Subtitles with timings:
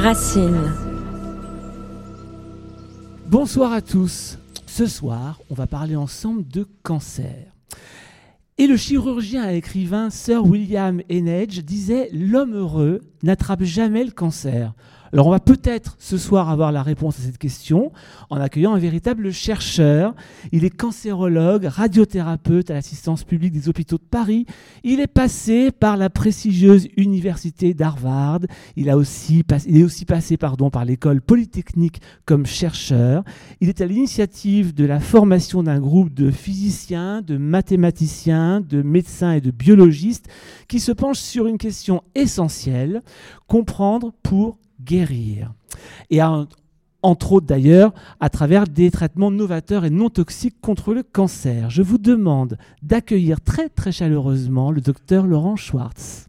[0.00, 0.72] Racine.
[3.26, 4.38] Bonsoir à tous.
[4.66, 7.52] Ce soir, on va parler ensemble de cancer.
[8.56, 14.72] Et le chirurgien et écrivain Sir William Heneage disait L'homme heureux n'attrape jamais le cancer.
[15.12, 17.90] Alors on va peut-être ce soir avoir la réponse à cette question
[18.30, 20.14] en accueillant un véritable chercheur.
[20.52, 24.46] Il est cancérologue, radiothérapeute à l'assistance publique des hôpitaux de Paris.
[24.84, 28.40] Il est passé par la prestigieuse université d'Harvard.
[28.76, 29.42] Il, est aussi
[30.04, 33.24] passé pardon, par l'école polytechnique comme chercheur.
[33.60, 39.32] Il est à l'initiative de la formation d'un groupe de physiciens, de mathématiciens, de médecins
[39.32, 40.28] et de biologistes
[40.68, 43.02] qui se penchent sur une question essentielle,
[43.48, 45.52] comprendre pour guérir.
[46.10, 46.20] Et
[47.02, 51.70] entre autres d'ailleurs à travers des traitements novateurs et non toxiques contre le cancer.
[51.70, 56.26] Je vous demande d'accueillir très très chaleureusement le docteur Laurent Schwartz.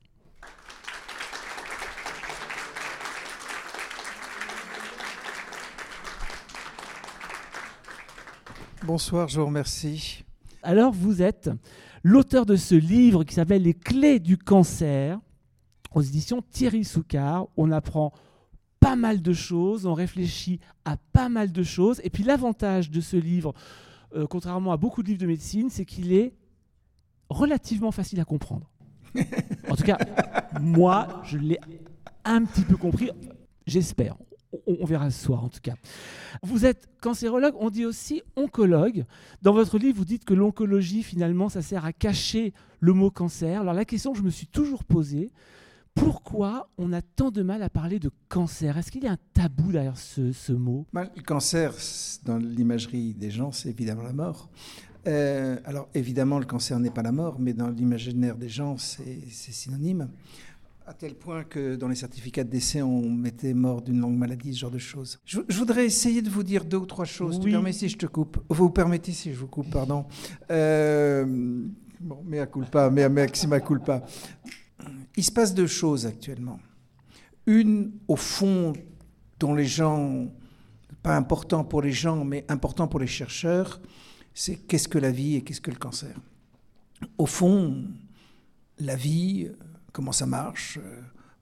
[8.84, 10.24] Bonsoir, je vous remercie.
[10.64, 11.52] Alors vous êtes
[12.04, 15.20] l'auteur de ce livre qui s'appelle Les clés du cancer
[15.94, 17.48] aux éditions Thierry Soucard.
[17.58, 18.12] On apprend
[18.82, 22.02] pas mal de choses, on réfléchit à pas mal de choses.
[22.04, 23.54] Et puis l'avantage de ce livre,
[24.16, 26.34] euh, contrairement à beaucoup de livres de médecine, c'est qu'il est
[27.30, 28.70] relativement facile à comprendre.
[29.70, 30.00] en tout cas,
[30.59, 31.59] moi, je l'ai
[32.26, 33.12] un petit peu compris,
[33.66, 34.18] j'espère.
[34.68, 35.76] On, verra ce soir en tout cas.
[36.44, 39.06] Vous êtes cancérologue, on dit aussi oncologue.
[39.42, 43.62] Dans votre livre, vous dites que l'oncologie, finalement, ça sert à cacher le mot cancer.
[43.62, 45.32] Alors la question que je me suis toujours posée,
[45.95, 48.78] pourquoi on a tant de mal à parler de cancer?
[48.78, 50.86] Est-ce qu'il y a un tabou derrière ce, mot?
[50.94, 51.73] Ben, Le cancer,
[52.25, 54.50] dans l'imagerie des gens, c'est évidemment la mort.
[55.08, 59.22] Euh, alors évidemment, le cancer n'est pas la mort, mais dans l'imaginaire des gens, c'est
[59.30, 60.09] synonyme.
[60.88, 64.53] À tel point que dans les certificats de décès, on mettait mort d'une longue maladie,
[64.53, 65.19] ce genre de choses.
[65.25, 67.38] Je, voudrais essayer de vous dire deux ou trois choses.
[67.38, 67.46] Oui.
[67.46, 70.06] Tu permets si je te coupe Vous, vous permettez si je vous coupe, pardon.
[70.50, 71.25] Euh,
[72.00, 74.03] bon, mea culpa, mea maxima culpa
[75.16, 76.60] il se passe deux choses actuellement.
[77.46, 78.74] Une, au fond,
[79.40, 80.28] dont les gens,
[81.02, 83.82] pas important pour les gens, mais important pour les chercheurs,
[84.34, 86.16] c'est qu'est-ce que la vie et qu'est-ce que le cancer.
[87.18, 87.84] Au fond,
[88.80, 89.50] la vie,
[89.92, 90.80] comment ça marche,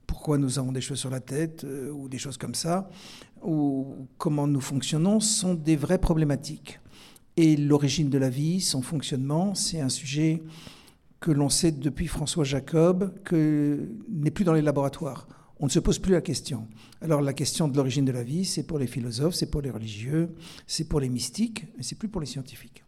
[0.06, 2.90] pourquoi nous avons des cheveux sur la tête, euh, ou des choses comme ça,
[3.42, 6.80] ou comment nous fonctionnons, sont des vraies problématiques.
[7.36, 10.42] Et l'origine de la vie, son fonctionnement, c'est un sujet
[11.20, 15.28] que l'on sait depuis François Jacob, que n'est plus dans les laboratoires.
[15.58, 16.66] On ne se pose plus la question.
[17.02, 19.70] Alors la question de l'origine de la vie, c'est pour les philosophes, c'est pour les
[19.70, 20.34] religieux,
[20.66, 22.82] c'est pour les mystiques, mais c'est plus pour les scientifiques.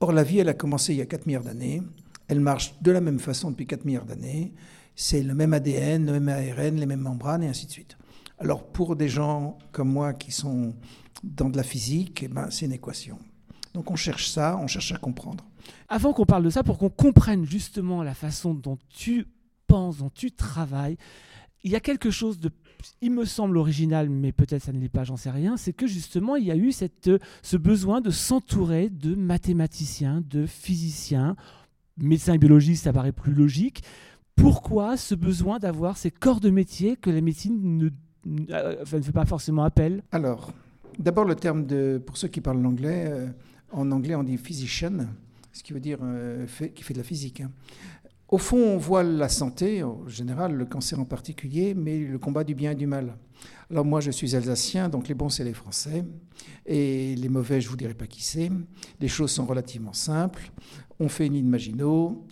[0.00, 1.82] Or la vie, elle a commencé il y a 4 milliards d'années.
[2.26, 4.52] Elle marche de la même façon depuis 4 milliards d'années.
[4.96, 7.96] C'est le même ADN, le même ARN, les mêmes membranes et ainsi de suite.
[8.40, 10.74] Alors pour des gens comme moi qui sont
[11.22, 13.18] dans de la physique, eh ben, c'est une équation.
[13.74, 15.44] Donc on cherche ça, on cherche à comprendre.
[15.88, 19.26] Avant qu'on parle de ça, pour qu'on comprenne justement la façon dont tu
[19.66, 20.96] penses, dont tu travailles,
[21.64, 22.50] il y a quelque chose de,
[23.00, 25.86] il me semble original, mais peut-être ça ne l'est pas, j'en sais rien, c'est que
[25.86, 27.10] justement il y a eu cette,
[27.42, 31.36] ce besoin de s'entourer de mathématiciens, de physiciens,
[31.96, 33.82] médecins et biologistes, ça paraît plus logique.
[34.36, 37.90] Pourquoi ce besoin d'avoir ces corps de métier que la médecine ne,
[38.50, 40.02] euh, ne fait pas forcément appel?
[40.12, 40.52] Alors,
[40.98, 43.26] d'abord le terme de, pour ceux qui parlent l'anglais, euh,
[43.72, 45.08] en anglais, on dit physician,
[45.58, 47.40] ce qui veut dire euh, qui fait de la physique.
[47.40, 47.50] Hein.
[48.28, 52.44] Au fond, on voit la santé, en général, le cancer en particulier, mais le combat
[52.44, 53.16] du bien et du mal.
[53.70, 56.04] Alors moi, je suis alsacien, donc les bons, c'est les Français,
[56.66, 58.50] et les mauvais, je vous dirai pas qui c'est.
[59.00, 60.52] Les choses sont relativement simples.
[61.00, 62.24] On fait une ligne Maginot,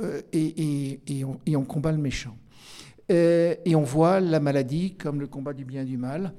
[0.00, 2.36] euh, et, on, combat le méchant.
[3.12, 6.32] Euh, et on voit la maladie comme le combat du bien et du mal.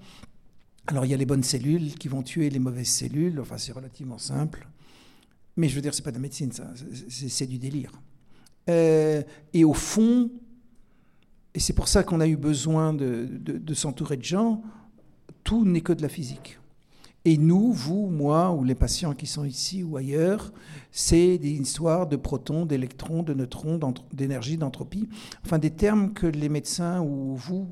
[0.88, 3.72] Alors il y a les bonnes cellules qui vont tuer les mauvaises cellules, enfin c'est
[3.72, 4.68] relativement simple.
[5.58, 6.74] Mais je veux dire, c'est pas de la médecine, ça,
[7.10, 7.92] c'est du délire.
[8.70, 9.22] Euh,
[9.54, 10.30] et au fond,
[11.54, 14.62] et c'est pour ça qu'on a eu besoin de, s'entourer de gens,
[15.44, 16.60] tout n'est que de la physique.
[17.24, 20.54] Et nous, vous, moi, ou les patients qui sont ici ou ailleurs,
[20.92, 23.80] c'est des histoires de protons, d'électrons, de neutrons,
[24.14, 25.10] d'énergie, d'entropie,
[25.44, 27.68] enfin des termes que les médecins ou vous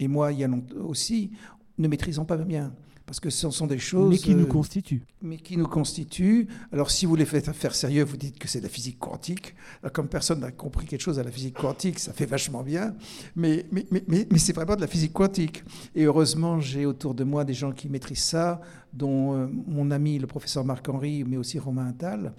[0.00, 0.50] et moi, il y a
[0.82, 1.30] aussi,
[1.78, 2.72] ne maîtrisons pas bien.
[3.10, 4.08] Parce que ce sont des choses.
[4.08, 5.02] Mais qui nous euh, constituent.
[5.20, 6.46] Mais qui nous constituent.
[6.70, 9.56] Alors, si vous les faites faire sérieux, vous dites que c'est de la physique quantique.
[9.92, 12.94] comme personne n'a compris quelque chose à la physique quantique, ça fait vachement bien.
[13.34, 15.64] Mais, mais, mais, mais, c'est vraiment de la physique quantique.
[15.96, 18.60] Et heureusement, j'ai autour de moi des gens qui maîtrisent ça,
[18.92, 22.32] dont euh, mon ami, le professeur Marc-Henri, mais aussi Romain Attal,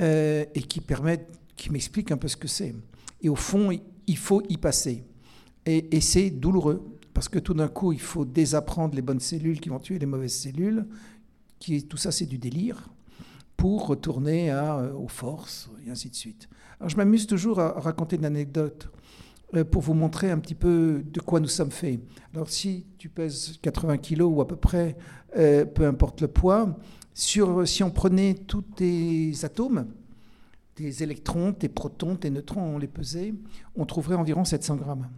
[0.00, 2.74] euh, et qui permettent, qui m'expliquent un peu ce que c'est.
[3.20, 3.70] Et au fond,
[4.08, 5.04] il faut y passer.
[5.64, 9.60] Et, et c'est douloureux parce que tout d'un coup, il faut désapprendre les bonnes cellules
[9.60, 10.86] qui vont tuer les mauvaises cellules.
[11.88, 12.88] Tout ça, c'est du délire
[13.56, 16.48] pour retourner euh, aux forces, et ainsi de suite.
[16.84, 18.88] Je m'amuse toujours à raconter une anecdote
[19.54, 22.00] euh, pour vous montrer un petit peu de quoi nous sommes faits.
[22.34, 24.96] Alors, si tu pèses 80 kg ou à peu près,
[25.36, 26.76] euh, peu importe le poids,
[27.14, 29.86] si on prenait tous tes atomes,
[30.74, 33.34] tes électrons, tes protons, tes neutrons, on les pesait,
[33.76, 35.08] on trouverait environ 700 grammes.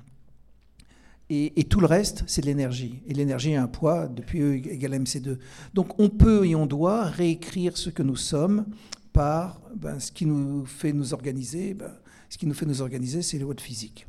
[1.30, 3.02] Et, tout le reste, c'est de l'énergie.
[3.06, 5.38] Et l'énergie a un poids depuis E égale MC2.
[5.72, 8.66] Donc on peut et on doit réécrire ce que nous sommes
[9.12, 11.74] par ben, ce qui nous fait nous organiser.
[11.74, 11.92] Ben,
[12.28, 14.06] ce qui nous fait nous organiser, c'est les lois de physique.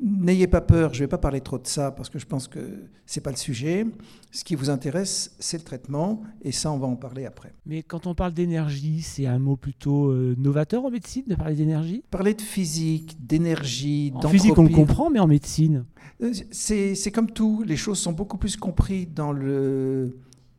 [0.00, 2.46] N'ayez pas peur, je ne vais pas parler trop de ça parce que je pense
[2.46, 2.60] que
[3.04, 3.84] ce n'est pas le sujet.
[4.30, 7.52] Ce qui vous intéresse, c'est le traitement et ça, on va en parler après.
[7.66, 11.56] Mais quand on parle d'énergie, c'est un mot plutôt euh, novateur en médecine de parler
[11.56, 12.04] d'énergie?
[12.10, 15.84] Parler de physique, d'énergie, En physique, on le comprend, mais en médecine?
[16.22, 20.16] Euh, C'est comme tout, les choses sont beaucoup plus comprises dans le,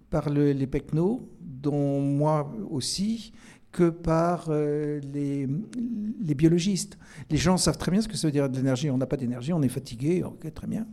[0.10, 3.32] par le, les pecnos, dont moi aussi,
[3.72, 5.48] que par euh, les,
[6.36, 6.98] biologistes.
[7.30, 8.90] Les gens savent très bien ce que ça veut dire de l'énergie.
[8.90, 10.88] On n'a pas d'énergie, on est fatigué, ok, très bien.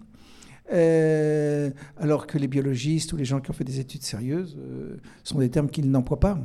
[0.73, 4.97] Euh, alors que les biologistes ou les gens qui ont fait des études sérieuses euh,
[5.23, 6.39] sont des termes qu'ils n'emploient pas.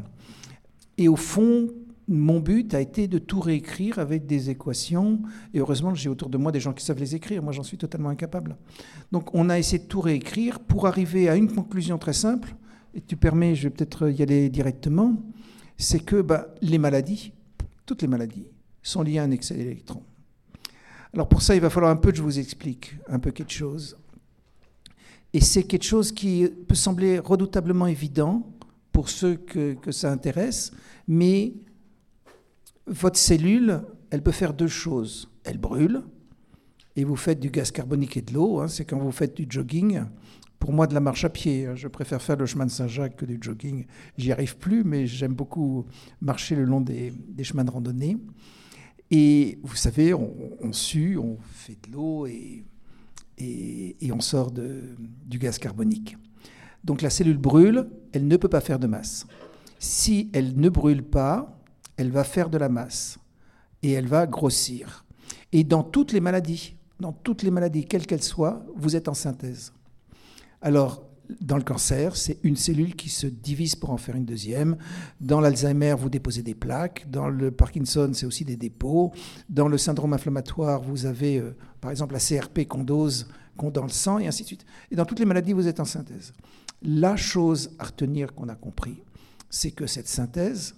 [0.97, 1.69] Et au fond,
[2.07, 5.21] mon but a été de tout réécrire avec des équations.
[5.53, 7.41] Et heureusement, j'ai autour de moi des gens qui savent les écrire.
[7.41, 8.57] Moi, j'en suis totalement incapable.
[9.11, 12.55] Donc, on a essayé de tout réécrire pour arriver à une conclusion très simple.
[12.93, 15.17] Et tu permets, je vais peut-être y aller directement
[15.77, 17.33] c'est que bah, les maladies,
[17.85, 18.45] toutes les maladies,
[18.83, 20.03] sont liées à un excès d'électrons.
[21.13, 23.51] Alors pour ça, il va falloir un peu que je vous explique un peu quelque
[23.51, 23.97] chose.
[25.33, 28.47] Et c'est quelque chose qui peut sembler redoutablement évident
[28.91, 30.71] pour ceux que, ça intéresse,
[31.07, 31.53] mais
[32.87, 35.29] votre cellule, elle peut faire deux choses.
[35.43, 36.03] Elle brûle,
[36.95, 39.47] et vous faites du gaz carbonique et de l'eau, hein, c'est quand vous faites du
[39.49, 40.01] jogging,
[40.61, 41.65] pour moi de la marche à pied.
[41.65, 41.75] Hein.
[41.75, 43.85] Je préfère faire le chemin de Saint-Jacques que du jogging.
[44.15, 45.85] J'y arrive plus, mais j'aime beaucoup
[46.21, 48.17] marcher le long des, chemins de randonnée.
[49.09, 52.63] Et vous savez, on, sue, on fait de l'eau et,
[54.13, 56.15] on sort du gaz carbonique.
[56.83, 59.25] Donc la cellule brûle, elle ne peut pas faire de masse.
[59.79, 61.59] Si elle ne brûle pas,
[61.97, 63.17] elle va faire de la masse
[63.81, 65.05] et elle va grossir.
[65.51, 69.15] Et dans toutes les maladies, dans toutes les maladies, quelles qu'elles soient, vous êtes en
[69.15, 69.73] synthèse.
[70.61, 71.03] Alors,
[71.39, 74.77] dans le cancer, c'est une cellule qui se divise pour en faire une deuxième.
[75.21, 77.09] Dans l'Alzheimer, vous déposez des plaques.
[77.09, 79.11] Dans le Parkinson, c'est aussi des dépôts.
[79.49, 83.83] Dans le syndrome inflammatoire, vous avez euh, par exemple la CRP qu'on dose, qu'on dans
[83.83, 84.65] le sang, et ainsi de suite.
[84.91, 86.33] Et dans toutes les maladies, vous êtes en synthèse.
[86.81, 89.01] La chose à retenir qu'on a compris,
[89.49, 90.75] c'est que cette synthèse,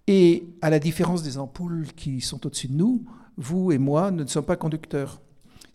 [0.07, 3.05] Et à la différence des ampoules qui sont au-dessus de nous,
[3.37, 5.21] vous et moi ne sommes pas conducteurs.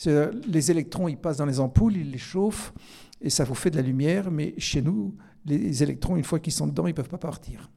[0.06, 2.74] Les électrons, ils passent dans les ampoules, ils les chauffent,
[3.22, 6.54] et ça vous fait de la lumière, mais chez nous, les électrons, une fois qu'ils
[6.54, 7.70] sont dedans, ils ne peuvent pas partir.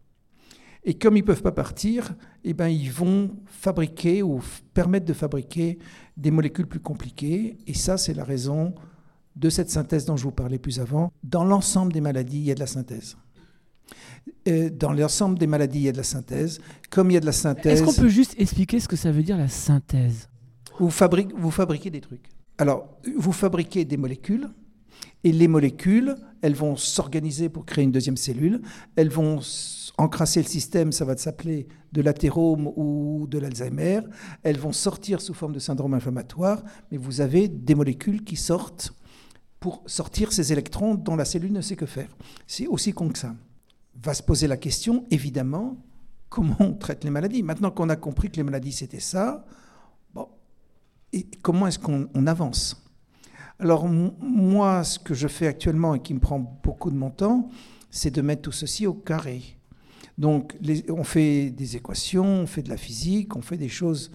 [0.88, 2.14] Et comme ils ne peuvent pas partir,
[2.44, 4.40] eh ben, ils vont fabriquer ou
[4.72, 5.78] permettre de fabriquer
[6.16, 7.58] des molécules plus compliquées.
[7.66, 8.74] Et ça, c'est la raison
[9.36, 11.12] de cette synthèse dont je vous parlais plus avant.
[11.22, 13.18] Dans l'ensemble des maladies, il y a de la synthèse.
[14.46, 16.58] dans l'ensemble des maladies, il y a de la synthèse.
[16.88, 17.82] Comme il y a de la synthèse...
[17.82, 20.30] Est-ce qu'on peut juste expliquer ce que ça veut dire la synthèse?
[20.78, 22.30] Vous fabriquez des trucs.
[22.56, 24.48] Alors, vous fabriquez des molécules
[25.24, 28.62] Et les molécules, elles vont s'organiser pour créer une deuxième cellule.
[28.96, 29.40] Elles vont
[29.98, 34.00] encrasser le système, ça va s'appeler de l'athérome ou de l'Alzheimer.
[34.42, 38.94] Elles vont sortir sous forme de syndrome inflammatoire, mais vous avez des molécules qui sortent
[39.58, 42.16] pour sortir ces électrons dont la cellule ne sait que faire.
[42.46, 43.34] C'est aussi con que ça.
[44.00, 45.76] Va se poser la question, évidemment,
[46.28, 47.42] comment on traite les maladies.
[47.42, 49.44] Maintenant qu'on a compris que les maladies c'était ça,
[51.42, 52.87] comment est-ce qu'on avance?
[53.60, 57.48] Alors moi, ce que je fais actuellement et qui me prend beaucoup de mon temps,
[57.90, 59.42] c'est de mettre tout ceci au carré.
[60.16, 60.56] Donc
[60.88, 64.12] on fait des équations, on fait de la physique, on fait des choses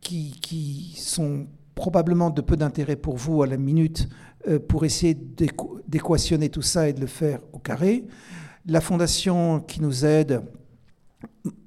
[0.00, 4.08] qui, sont probablement de peu d'intérêt pour vous à la minute
[4.48, 8.04] euh, pour essayer d'équationner tout ça et de le faire au carré.
[8.66, 10.42] La fondation qui nous aide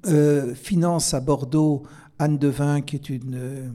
[0.08, 1.84] euh, finance à Bordeaux
[2.20, 3.70] Anne Devin, qui est une euh,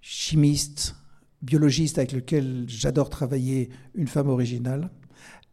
[0.00, 0.94] chimiste,
[1.42, 4.90] biologiste avec laquelle j'adore travailler, une femme originale.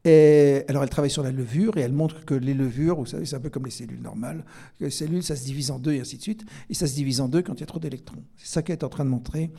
[0.06, 3.26] Et, alors elle travaille sur la levure et elle montre que les levures, vous savez,
[3.26, 4.46] c'est un peu comme les cellules normales.
[4.80, 6.46] Les cellules, ça se divise en deux et ainsi de suite.
[6.70, 8.24] Et ça se divise en deux quand il y a trop d'électrons.
[8.38, 9.52] C'est ça qu'elle est en train de montrer.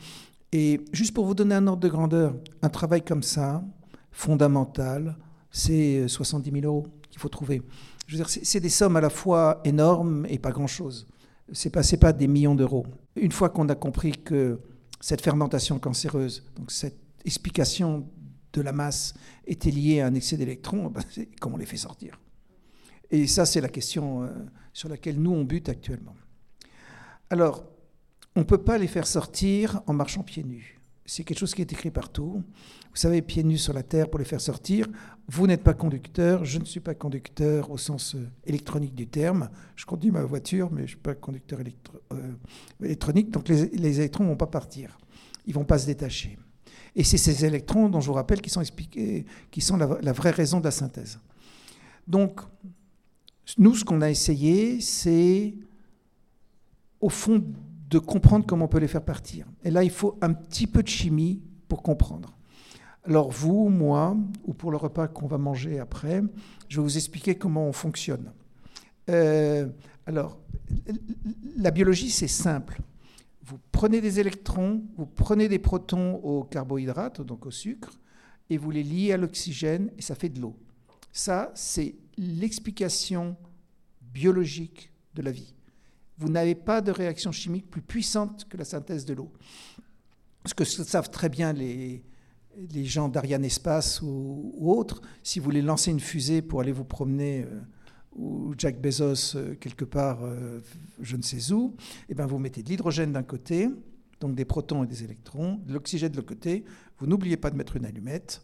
[0.51, 3.63] Et juste pour vous donner un ordre de grandeur, un travail comme ça,
[4.11, 5.15] fondamental,
[5.51, 7.61] c'est 70 euh, 000 euros qu'il faut trouver.
[8.07, 11.07] Je veux dire, c'est des sommes à la fois énormes et pas grand-chose.
[11.53, 12.85] Ce n'est pas des millions d'euros.
[13.15, 14.59] Une fois qu'on a compris que
[15.01, 18.07] cette fermentation cancéreuse, donc cette explication
[18.53, 19.13] de la masse
[19.45, 21.03] était liée à un excès d'électrons, ben
[21.39, 22.19] comment on les fait sortir
[23.09, 24.29] Et ça, c'est la question euh,
[24.73, 26.15] sur laquelle nous, on bute actuellement.
[27.29, 27.65] Alors,
[28.35, 30.79] on ne peut pas les faire sortir en marchant pieds nus.
[31.05, 32.43] C'est quelque chose qui est écrit partout.
[32.91, 34.85] Vous savez, pieds nus sur la terre pour les faire sortir.
[35.29, 39.49] Vous n'êtes pas conducteur, je ne suis pas conducteur au sens euh, électronique du terme.
[39.77, 42.33] Je conduis ma voiture, mais je ne suis pas conducteur euh,
[42.83, 44.97] électronique, donc les, électrons ne vont pas partir.
[45.45, 46.37] Ils ne vont pas se détacher.
[46.93, 50.11] Et c'est ces électrons dont je vous rappelle qui sont, expliqués, qui sont la, la
[50.11, 51.17] vraie raison de la synthèse.
[52.05, 52.41] Donc,
[53.57, 55.53] nous, ce qu'on a essayé, c'est,
[56.99, 57.41] au fond,
[57.89, 59.45] de comprendre comment on peut les faire partir.
[59.63, 62.33] Et là, il faut un petit peu de chimie pour comprendre.
[63.05, 64.15] Alors vous, moi,
[64.45, 66.21] ou pour le repas qu'on va manger après,
[66.69, 68.31] je vais vous expliquer comment on fonctionne.
[69.09, 69.67] Euh,
[70.05, 70.39] alors,
[71.57, 72.79] la biologie, c'est simple.
[73.43, 77.99] Vous prenez des électrons, vous prenez des protons aux carbohydrates, donc au sucre,
[78.49, 80.55] et vous les liez à l'oxygène, et ça fait de l'eau.
[81.11, 83.35] Ça, c'est l'explication
[84.13, 85.55] biologique de la vie
[86.21, 89.31] vous n'avez pas de réaction chimique plus puissante que la synthèse de l'eau.
[90.45, 92.03] Ce que savent très bien les,
[92.73, 96.83] les gens d'Ariane Espace ou, autres, si vous voulez lancer une fusée pour aller vous
[96.83, 97.61] promener, euh,
[98.13, 100.59] ou Jack Bezos euh, quelque part, euh,
[101.01, 101.75] je ne sais où,
[102.09, 103.69] eh ben vous mettez de l'hydrogène d'un côté,
[104.19, 106.65] donc des protons et des électrons, de l'oxygène de l'autre côté,
[106.99, 108.43] vous n'oubliez pas de mettre une allumette,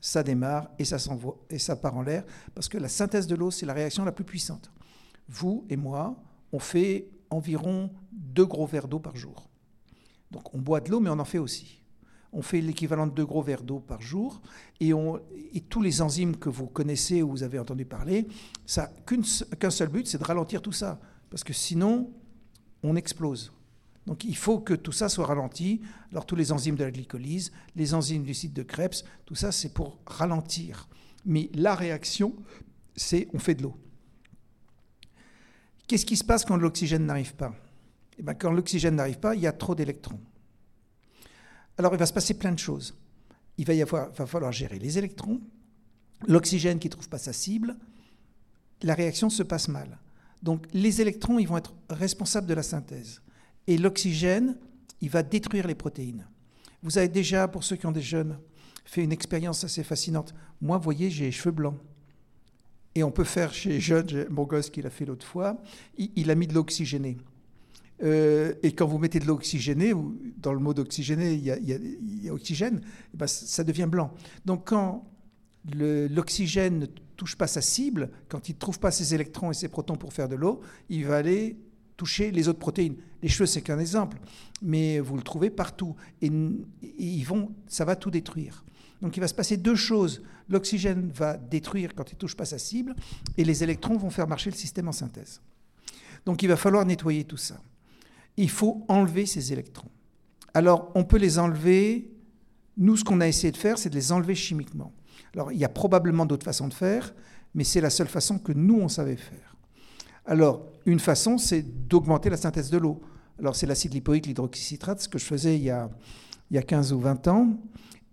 [0.00, 0.96] ça démarre et ça,
[1.50, 2.24] et ça part en l'air,
[2.54, 4.70] parce que la synthèse de l'eau, c'est la réaction la plus puissante.
[5.28, 6.16] Vous et moi,
[6.52, 9.50] on fait environ deux gros verres d'eau par jour.
[10.30, 11.77] Donc on boit de l'eau, mais on en fait aussi.
[12.32, 14.42] On fait l'équivalent de deux gros verres d'eau par jour,
[14.80, 14.92] et,
[15.68, 18.26] tous les enzymes que vous connaissez ou vous avez entendu parler,
[18.66, 22.12] ça qu'un seul but, c'est de ralentir tout ça, parce que sinon,
[22.82, 23.52] on explose.
[24.06, 25.82] Donc il faut que tout ça soit ralenti.
[26.12, 29.52] Alors tous les enzymes de la glycolyse, les enzymes du site de Krebs, tout ça
[29.52, 30.88] c'est pour ralentir.
[31.26, 32.34] Mais la réaction,
[32.96, 33.76] c'est on fait de l'eau.
[35.86, 37.54] Qu'est-ce qui se passe quand l'oxygène n'arrive pas?
[38.18, 40.20] Eh bien, Quand l'oxygène n'arrive pas, il y a trop d'électrons.
[41.78, 42.94] Alors il va se passer plein de choses.
[43.56, 45.40] Il va, y avoir, va falloir gérer les électrons,
[46.26, 47.76] l'oxygène qui ne trouve pas sa cible,
[48.82, 49.98] la réaction se passe mal.
[50.42, 53.22] Donc les électrons, ils vont être responsables de la synthèse.
[53.66, 54.56] Et l'oxygène,
[55.00, 56.26] il va détruire les protéines.
[56.82, 58.38] Vous avez déjà, pour ceux qui ont des jeunes,
[58.84, 60.34] fait une expérience assez fascinante.
[60.60, 61.78] Moi, vous voyez, j'ai les cheveux blancs.
[62.94, 65.56] Et on peut faire chez les jeunes, mon gosse qui l'a fait l'autre fois,
[65.98, 67.18] il, a mis de l'oxygéné.
[68.02, 69.92] Euh, et quand vous mettez de l'oxygéné,
[70.36, 72.80] dans le mot d'oxygéné, il, y a, oxygène,
[73.14, 74.12] eh ben, ça devient blanc.
[74.44, 75.04] Donc quand
[75.74, 76.86] l'oxygène ne
[77.16, 80.12] touche pas sa cible, quand il ne trouve pas ses électrons et ses protons pour
[80.12, 81.58] faire de l'eau, il va aller
[81.96, 82.96] toucher les autres protéines.
[83.22, 84.18] Les cheveux, c'est qu'un exemple,
[84.62, 85.96] mais vous le trouvez partout.
[86.22, 88.64] Et, et ils vont, ça va tout détruire.
[89.02, 90.22] Donc il va se passer deux choses.
[90.48, 92.94] L'oxygène va détruire quand il ne touche pas sa cible,
[93.36, 95.40] et les électrons vont faire marcher le système en synthèse.
[96.24, 97.60] Donc il va falloir nettoyer tout ça.
[98.38, 99.90] Il faut enlever ces électrons.
[100.54, 102.10] Alors on peut les enlever,
[102.78, 104.94] nous ce qu'on a essayé de faire, c'est de les enlever chimiquement.
[105.34, 107.14] Alors il y a probablement d'autres façons de faire,
[107.54, 109.56] mais c'est la seule façon que nous on savait faire.
[110.24, 113.00] Alors une façon, c'est d'augmenter la synthèse de l'eau.
[113.38, 115.90] Alors c'est l'acide lipoïque, l'hydroxycitrate, ce que je faisais il y, a,
[116.50, 117.58] il y a 15 ou 20 ans.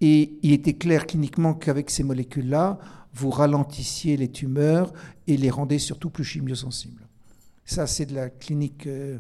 [0.02, 2.80] Et il était clair cliniquement qu'avec ces molécules-là,
[3.14, 4.92] vous ralentissiez les tumeurs
[5.26, 7.08] et les rendez surtout plus chimiosensibles.
[7.64, 9.20] Ça, c'est de la clinique euh,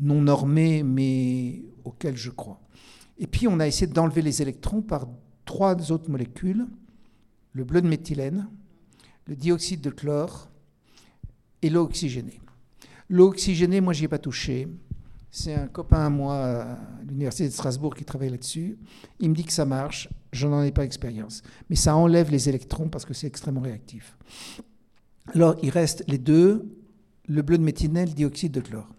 [0.00, 2.60] non normée, mais auquel je crois.
[3.18, 5.08] Et puis, on a essayé d'enlever les électrons par
[5.44, 6.66] trois autres molécules
[7.56, 8.48] le bleu de méthylène,
[9.26, 10.50] le dioxyde de chlore
[11.62, 12.38] et l'eau oxygénée.
[13.08, 14.68] L'eau oxygénée, moi, je n'y ai pas touché.
[15.30, 18.78] C'est un copain à moi à l'Université de Strasbourg qui travaille là-dessus.
[19.20, 20.08] Il me dit que ça marche.
[20.32, 21.42] Je n'en ai pas expérience.
[21.70, 24.18] Mais ça enlève les électrons parce que c'est extrêmement réactif.
[25.34, 26.76] Alors, il reste les deux,
[27.26, 28.94] le bleu de méthylène, le dioxyde de chlore.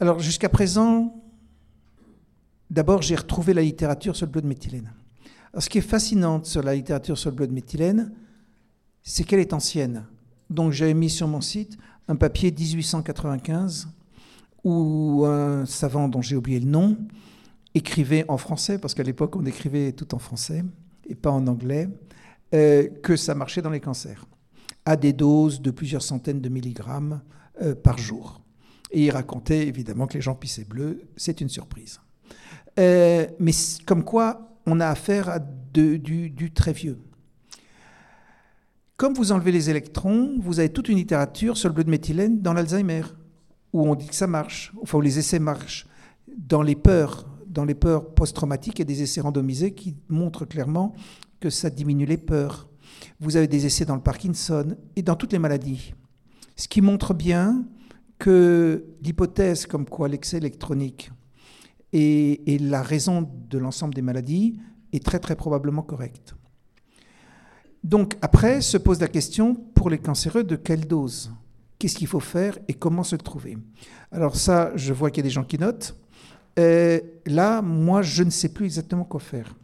[0.00, 1.14] Alors, jusqu'à présent,
[2.70, 4.94] d'abord, j'ai retrouvé la littérature sur le bleu de méthylène.
[5.58, 8.10] Ce qui est fascinant sur la littérature sur le bleu de méthylène,
[9.02, 10.06] c'est qu'elle est ancienne.
[10.48, 11.76] Donc, j'avais mis sur mon site
[12.08, 13.88] un papier 1895
[14.64, 16.96] où un savant dont j'ai oublié le nom
[17.74, 20.64] écrivait en français, parce qu'à l'époque on écrivait tout en français
[21.08, 21.88] et pas en anglais,
[22.52, 24.26] euh, que ça marchait dans les cancers,
[24.84, 27.20] à des doses de plusieurs centaines de milligrammes
[27.62, 28.40] euh, par jour.
[28.90, 32.00] Et il racontait évidemment que les gens pissaient bleu, c'est une surprise.
[32.78, 33.52] Euh, mais
[33.86, 36.98] comme quoi, on a affaire à du, très vieux.
[38.96, 42.40] Comme vous enlevez les électrons, vous avez toute une littérature sur le bleu de méthylène
[42.42, 43.02] dans l'Alzheimer,
[43.72, 45.86] où on dit que ça marche, enfin où les essais marchent.
[46.36, 50.44] Dans les peurs, dans les peurs post-traumatiques, il y a des essais randomisés qui montrent
[50.44, 50.94] clairement
[51.38, 52.68] que ça diminue les peurs.
[53.20, 55.94] Vous avez des essais dans le Parkinson et dans toutes les maladies.
[56.56, 57.64] Ce qui montre bien
[58.20, 61.10] que l'hypothèse comme quoi l'excès électronique
[61.92, 64.60] est, la raison de l'ensemble des maladies
[64.92, 66.34] est très très probablement correcte.
[67.82, 71.32] Donc après se pose la question pour les cancéreux de quelle dose?
[71.78, 73.56] Qu'est-ce qu'il faut faire et comment se trouver?
[74.12, 75.96] Alors ça, je vois qu'il y a des gens qui notent.
[76.58, 79.54] Euh, là, moi, je ne sais plus exactement quoi faire.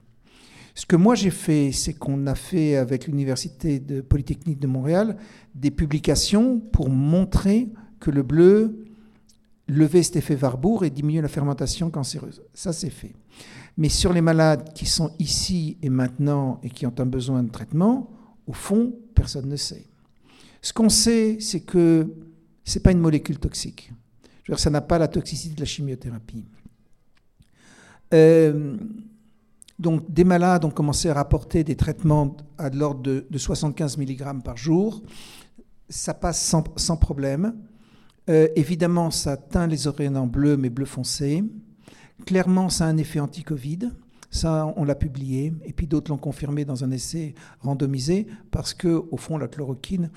[0.75, 5.17] Ce que moi j'ai fait, c'est qu'on a fait avec l'Université de Polytechnique de Montréal
[5.55, 7.69] des publications pour montrer
[8.01, 8.85] que le bleu
[9.69, 12.43] levait cet effet Warburg et diminuait la fermentation cancéreuse.
[12.55, 13.15] Ça, c'est fait.
[13.77, 17.51] Mais sur les malades qui sont ici et maintenant et qui ont un besoin de
[17.51, 18.11] traitement,
[18.47, 19.87] au fond, personne ne sait.
[20.63, 22.13] Ce qu'on sait, c'est que
[22.65, 23.93] ce n'est pas une molécule toxique.
[24.57, 26.45] Ça n'a pas la toxicité de la chimiothérapie.
[28.15, 28.77] Euh,
[29.79, 34.57] donc, des malades ont commencé à rapporter des traitements à l'ordre de, 75 mg par
[34.57, 35.03] jour.
[35.89, 36.41] Ça passe
[36.77, 37.55] sans, problème.
[38.29, 41.45] Euh, évidemment, ça teint les oreilles en bleu, mais bleu foncé.
[42.25, 43.91] Clairement, ça a un effet anti-Covid.
[44.31, 48.89] Ça, on l'a publié, et puis d'autres l'ont confirmé dans un essai randomisé, parce que,
[49.11, 50.11] au fond, la chloroquine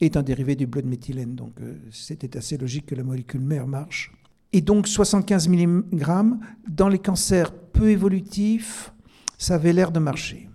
[0.00, 1.34] est un dérivé du bleu de méthylène.
[1.34, 4.12] Donc, euh, c'était assez logique que la molécule mère marche.
[4.52, 8.92] Et donc, 75 mg, dans les cancers peu évolutifs,
[9.36, 10.48] ça avait l'air de marcher.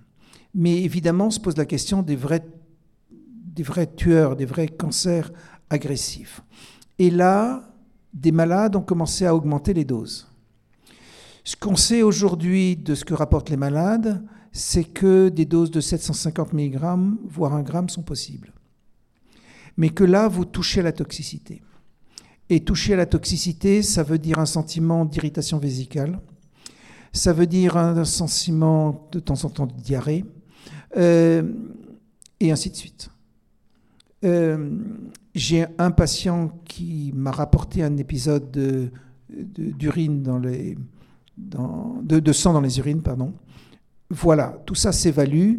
[0.56, 2.45] Mais évidemment, on se pose la question des vrais,
[3.12, 5.32] des vrais tueurs, des vrais cancers
[5.69, 6.41] agressifs.
[7.01, 7.63] Et là,
[8.13, 10.27] des malades ont commencé à augmenter les doses.
[11.43, 15.81] Ce qu'on sait aujourd'hui de ce que rapportent les malades, c'est que des doses de
[15.81, 16.79] 750 mg,
[17.27, 18.53] voire 1 gramme, sont possibles.
[19.77, 21.63] Mais que là, vous touchez à la toxicité.
[22.49, 26.19] Et toucher à la toxicité, ça veut dire un sentiment d'irritation vésicale,
[27.13, 30.23] ça veut dire un sentiment de temps en temps de diarrhée,
[30.97, 31.51] euh,
[32.39, 33.09] et ainsi de suite.
[34.23, 34.77] Euh,
[35.33, 38.91] j'ai un patient qui m'a rapporté un épisode
[39.29, 40.77] d'urine dans les
[41.37, 43.33] de, sang dans les urines, pardon.
[44.09, 45.55] Voilà, tout ça s'évalue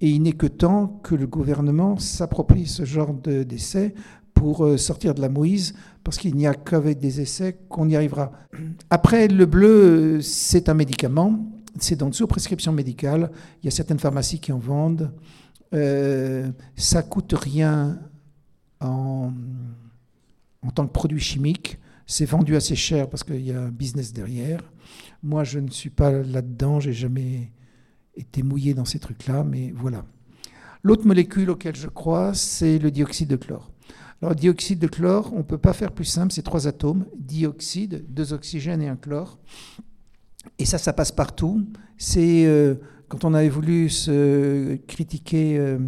[0.00, 3.94] et il n'est que temps que le gouvernement s'approprie ce genre d'essai
[4.34, 7.96] pour euh, sortir de la Moïse, parce qu'il n'y a qu'avec des essais qu'on y
[7.96, 8.32] arrivera.
[8.90, 11.40] Après, le bleu, c'est un médicament,
[11.78, 13.30] c'est donc sous prescription médicale,
[13.62, 15.10] il y a certaines pharmacies qui en vendent,
[15.72, 17.98] euh, ça coûte rien
[18.80, 19.32] en,
[20.74, 24.60] tant que produit chimique, c'est vendu assez cher parce qu'il y a un business derrière.
[25.22, 27.50] Moi, je ne suis pas là-dedans, j'ai jamais
[28.14, 30.04] été mouillé dans ces trucs-là, mais voilà.
[30.82, 33.72] L'autre molécule auquel je crois, c'est le dioxyde de chlore.
[34.22, 38.04] Alors, dioxyde de chlore, on ne peut pas faire plus simple, c'est trois atomes, dioxyde,
[38.08, 39.38] deux oxygènes et un chlore.
[40.58, 41.66] Et ça, ça passe partout.
[41.98, 42.76] C'est euh,
[43.08, 45.78] quand on avait voulu se critiquer euh,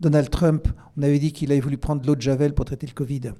[0.00, 2.86] Donald Trump, on avait dit qu'il avait voulu prendre de l'eau de Javel pour traiter
[2.86, 3.32] le Covid.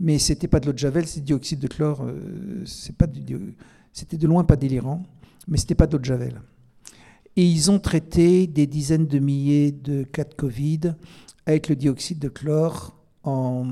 [0.00, 2.04] Mais c'était pas de l'eau de Javel, c'est dioxyde de chlore.
[2.04, 2.64] Euh,
[3.08, 3.56] du,
[3.92, 5.02] c'était de loin pas délirant,
[5.48, 6.40] mais c'était pas d'eau de Javel.
[7.36, 10.94] Et ils ont traité des dizaines de milliers de cas de Covid
[11.46, 13.66] avec le dioxyde de chlore en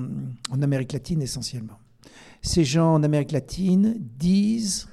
[0.60, 1.78] Amérique latine essentiellement.
[2.40, 4.88] Ces gens en Amérique latine disent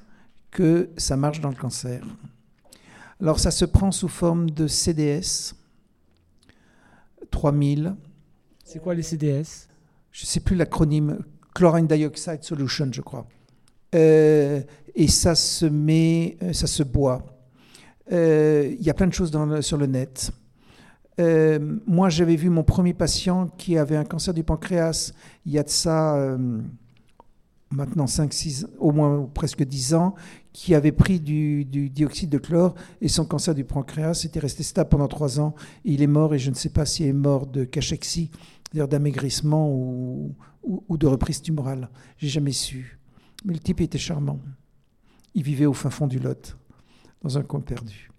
[0.52, 2.04] que ça marche dans le cancer.
[3.22, 5.56] Alors ça se prend sous forme de CDS
[7.32, 7.96] 3000.
[8.64, 9.68] C'est quoi les CDS
[10.12, 11.20] Je ne sais plus l'acronyme,
[11.56, 13.28] Chlorine Dioxide Solution, je crois.
[13.96, 14.62] Euh,
[14.96, 17.26] et ça se met, euh, ça se boit.
[18.12, 20.32] Euh, il y a plein de choses dans sur le net.
[21.86, 25.12] moi, j'avais vu mon premier patient qui avait un cancer du pancréas
[25.46, 26.38] il y a de ça
[27.72, 30.16] maintenant 5, 6, au moins presque 10 ans,
[30.54, 34.90] qui avait pris du, dioxyde de chlore et son cancer du pancréas était resté stable
[34.90, 35.56] pendant 3 ans.
[35.86, 38.32] il est mort et je ne sais pas s'il est mort de cachexie,
[38.64, 41.90] c'est-à-dire d'amaigrissement ou, ou, de reprise tumorale.
[42.18, 43.00] J'ai jamais su.
[43.46, 44.40] Mais le type était charmant.
[45.36, 46.58] Il vivait au fin fond du Lot,
[47.22, 48.10] dans un coin perdu.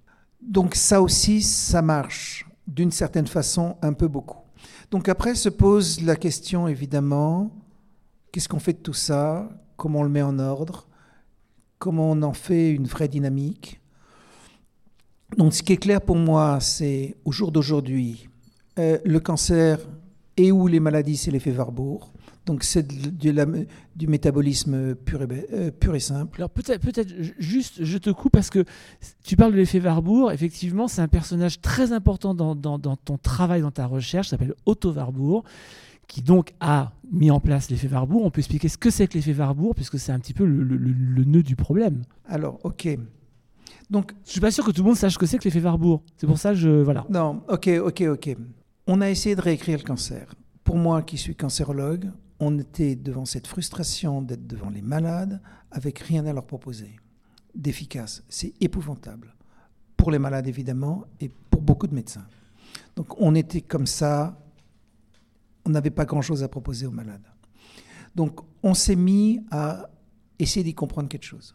[0.40, 4.38] Donc ça aussi, ça marche d'une certaine façon un peu beaucoup.
[4.90, 7.52] Donc après se pose la question évidemment
[8.32, 9.48] Qu'est-ce qu'on fait de tout ça?
[9.76, 10.86] Comment on le met en ordre?
[11.78, 13.80] Comment on en fait une vraie dynamique?
[15.36, 18.28] Donc ce qui est clair pour moi, c'est au jour d'aujourd'hui,
[18.78, 19.78] euh, le cancer
[20.36, 22.02] et ou les maladies, c'est l'effet Warburg.
[22.46, 26.40] Donc c'est du, métabolisme pur et, euh, pur et simple.
[26.40, 27.06] Alors peut-être,
[27.38, 28.64] juste, je te coupe parce que
[29.22, 30.32] tu parles de l'effet Warburg.
[30.32, 34.28] Effectivement, c'est un personnage très important dans, dans, dans ton travail, dans ta recherche.
[34.28, 35.44] s'appelle Otto Warburg
[36.10, 38.22] qui donc a mis en place l'effet Warburg.
[38.24, 41.24] On peut expliquer ce que c'est que l'effet Warburg, puisque c'est un petit peu le,
[41.24, 42.02] nœud du problème.
[42.26, 42.88] Alors, ok.
[43.90, 45.60] Donc, je suis pas sûr que tout le monde sache ce que c'est que l'effet
[45.60, 46.00] Warburg.
[46.16, 47.06] C'est pour ça que je voilà.
[47.08, 48.36] Non, ok, ok, ok.
[48.88, 50.34] On a essayé de réécrire le cancer.
[50.64, 56.00] Pour moi, qui suis cancérologue, on était devant cette frustration d'être devant les malades avec
[56.00, 56.96] rien à leur proposer
[57.54, 58.24] d'efficace.
[58.28, 59.36] C'est épouvantable
[59.96, 62.26] pour les malades évidemment et pour beaucoup de médecins.
[62.96, 64.36] Donc on était comme ça
[65.70, 67.26] on n'avait pas grand-chose à proposer aux malades.
[68.16, 69.88] Donc on s'est mis à
[70.38, 71.54] essayer d'y comprendre quelque chose.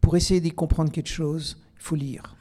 [0.00, 2.36] Pour essayer d'y comprendre quelque chose, il faut lire.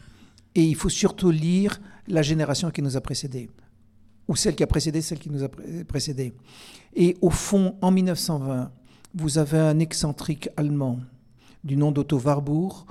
[0.54, 3.50] Et il faut surtout lire la génération qui nous a précédés,
[4.28, 5.50] ou celle qui a précédé celle qui nous a
[5.88, 6.34] précédés.
[6.94, 8.72] Et au fond, en 1920,
[9.14, 11.00] vous avez un excentrique allemand
[11.64, 12.86] du nom d'Otto Warburg,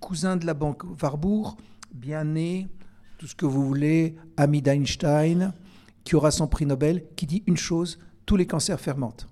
[0.00, 1.56] cousin de la banque Warburg,
[1.92, 2.68] bien né,
[3.18, 5.52] tout ce que vous voulez, ami d'Einstein,
[6.04, 9.28] qui aura son prix Nobel, qui dit une chose, tous les cancers fermentent.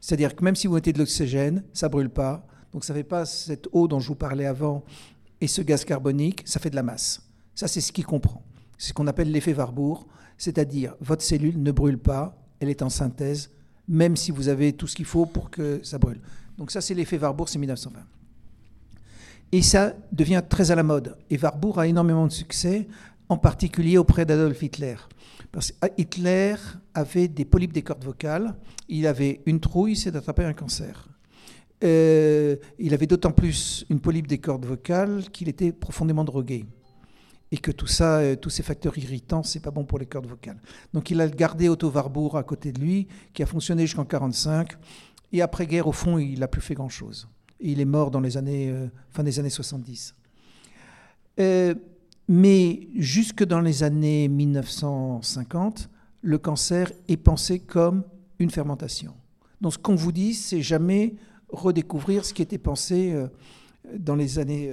[0.00, 2.46] C'est-à-dire que même si vous mettez de l'oxygène, ça brûle pas.
[2.72, 4.84] Donc ça ne fait pas cette eau dont je vous parlais avant
[5.40, 7.22] et ce gaz carbonique, ça fait de la masse.
[7.54, 8.42] Ça, c'est ce qu'il comprend.
[8.76, 10.04] C'est ce qu'on appelle l'effet Warburg,
[10.36, 13.50] c'est-à-dire votre cellule ne brûle pas, elle est en synthèse,
[13.88, 16.20] même si vous avez tout ce qu'il faut pour que ça brûle.
[16.58, 18.00] Donc ça, c'est l'effet Warburg, c'est 1920.
[19.50, 21.16] Et ça devient très à la mode.
[21.30, 22.86] Et Warburg a énormément de succès,
[23.28, 24.96] en particulier auprès d'Adolf Hitler.
[25.52, 26.54] Parce que Hitler
[26.94, 28.54] avait des polypes des cordes vocales,
[28.88, 31.08] il avait une trouille, c'est d'attraper un cancer.
[31.84, 36.66] Euh, il avait d'autant plus une polype des cordes vocales qu'il était profondément drogué.
[37.50, 40.26] Et que tout ça, euh, tous ces facteurs irritants, c'est pas bon pour les cordes
[40.26, 40.60] vocales.
[40.92, 44.72] Donc il a gardé Otto Warburg à côté de lui, qui a fonctionné jusqu'en 1945.
[45.32, 47.28] Et après-guerre, au fond, il n'a plus fait grand-chose.
[47.60, 50.14] Il est mort dans les années, euh, fin des années 70.
[52.28, 55.88] Mais jusque dans les années 1950,
[56.20, 58.04] le cancer est pensé comme
[58.38, 59.14] une fermentation.
[59.60, 61.14] Donc ce qu'on vous dit, c'est jamais
[61.48, 63.28] redécouvrir ce qui était pensé euh,
[63.98, 64.70] dans les années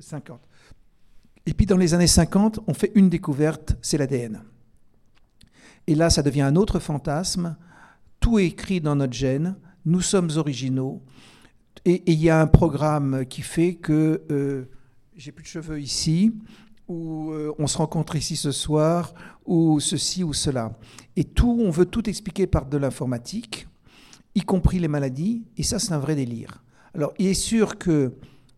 [0.00, 0.38] 50.
[0.38, 0.74] Euh,
[1.46, 4.42] Et puis dans les années 50, on fait une découverte, c'est l'ADN.
[5.86, 7.56] Et là, ça devient un autre fantasme.
[8.20, 9.56] Tout est écrit dans notre gène.
[9.86, 11.02] Nous sommes originaux.
[11.86, 14.68] Et il y a un programme qui fait que euh,
[15.16, 16.34] j'ai plus de cheveux ici
[16.88, 19.14] ou euh, on se rencontre ici ce soir,
[19.46, 20.72] ou ceci ou cela.
[21.16, 23.68] Et tout, on veut tout expliquer par de l'informatique,
[24.34, 26.64] y compris les maladies, et ça c'est un vrai délire.
[26.94, 28.14] Alors il est sûr que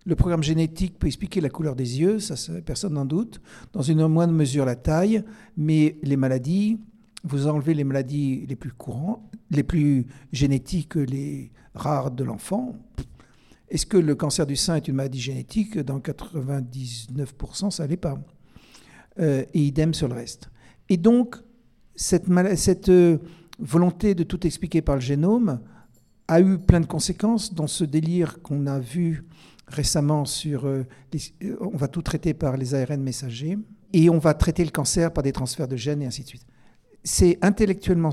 [0.06, 3.40] le programme génétique peut expliquer la couleur des yeux, ça personne n'en doute,
[3.72, 5.22] dans une moindre mesure la taille,
[5.56, 6.78] mais les maladies,
[7.22, 12.76] vous enlevez les maladies les plus courantes, les plus génétiques, les rares de l'enfant,
[13.70, 15.78] est-ce que le cancer du sein est une maladie génétique?
[15.78, 18.18] Dans 99%, ça l'est pas.
[19.20, 20.50] Euh, et idem sur le reste.
[20.88, 21.36] Et donc,
[21.94, 23.18] cette, cette euh,
[23.58, 25.60] volonté de tout expliquer par le génome
[26.26, 29.24] a eu plein de conséquences dans ce délire qu'on a vu
[29.68, 30.66] récemment sur...
[30.66, 30.84] Euh,
[31.60, 33.56] on va tout traiter par les ARN messagers
[33.92, 36.46] et on va traiter le cancer par des transferts de gènes et ainsi de suite.
[37.04, 38.10] C'est intellectuellement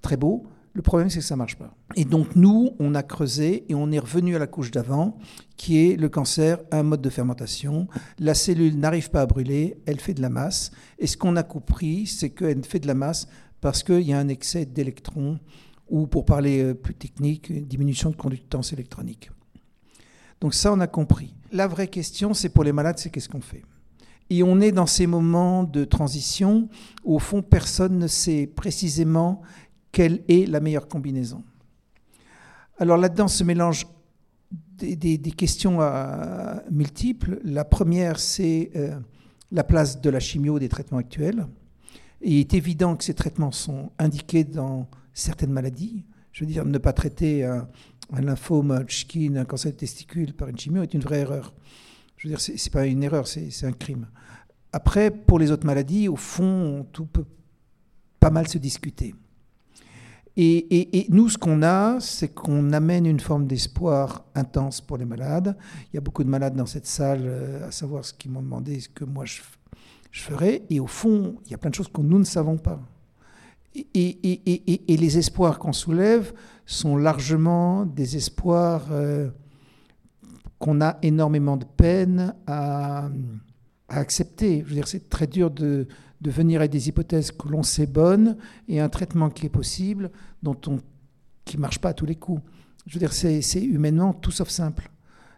[0.00, 1.74] très beau, le problème, c'est que ça marche pas.
[1.94, 5.16] Et donc, nous, on a creusé et on est revenu à la couche d'avant,
[5.56, 7.88] qui est le cancer, un mode de fermentation.
[8.18, 10.72] La cellule n'arrive pas à brûler, elle fait de la masse.
[10.98, 13.26] Et ce qu'on a compris, c'est qu'elle fait de la masse
[13.62, 15.40] parce qu'il y a un excès d'électrons,
[15.88, 19.30] ou pour parler euh, plus technique, une diminution de conductance électronique.
[20.42, 21.34] Donc ça, on a compris.
[21.52, 23.62] La vraie question, c'est pour les malades, c'est qu'est-ce qu'on fait?
[24.28, 26.68] Et on est dans ces moments de transition
[27.04, 29.40] où, au fond, personne ne sait précisément
[29.92, 31.42] quelle est la meilleure combinaison.
[32.78, 33.86] Alors là-dedans se mélangent
[34.78, 37.40] des, questions euh, multiples.
[37.44, 38.98] La première, c'est euh,
[39.50, 41.46] la place de la chimio des traitements actuels.
[42.20, 46.04] il est évident que ces traitements sont indiqués dans certaines maladies.
[46.32, 47.66] Je veux dire, ne pas traiter un,
[48.12, 51.54] un lymphome Hodgkin, un cancer de testicule par une chimio est une vraie erreur.
[52.16, 54.08] Je veux dire, ce n'est pas une erreur, c'est un crime.
[54.72, 57.26] Après, pour les autres maladies, au fond, tout peut
[58.20, 59.14] pas mal se discuter.
[60.38, 65.56] Et, nous, ce qu'on a, c'est qu'on amène une forme d'espoir intense pour les malades.
[65.90, 68.42] Il y a beaucoup de malades dans cette salle, euh, à savoir ce qu'ils m'ont
[68.42, 69.40] demandé, ce que moi je,
[70.10, 70.62] je ferais.
[70.68, 72.80] Et au fond, il y a plein de choses que nous ne savons pas.
[73.94, 76.32] Et, les espoirs qu'on soulève
[76.64, 79.28] sont largement des espoirs euh,
[80.58, 83.08] qu'on a énormément de peine à,
[83.88, 84.62] accepter.
[84.64, 85.86] Je veux dire, c'est très dur de,
[86.20, 88.36] de, venir avec des hypothèses que l'on sait bonnes
[88.68, 90.10] et un traitement qui est possible,
[90.42, 90.78] dont on,
[91.44, 92.42] qui ne marche pas à tous les coups.
[92.86, 94.90] Je veux dire, c'est humainement tout sauf simple.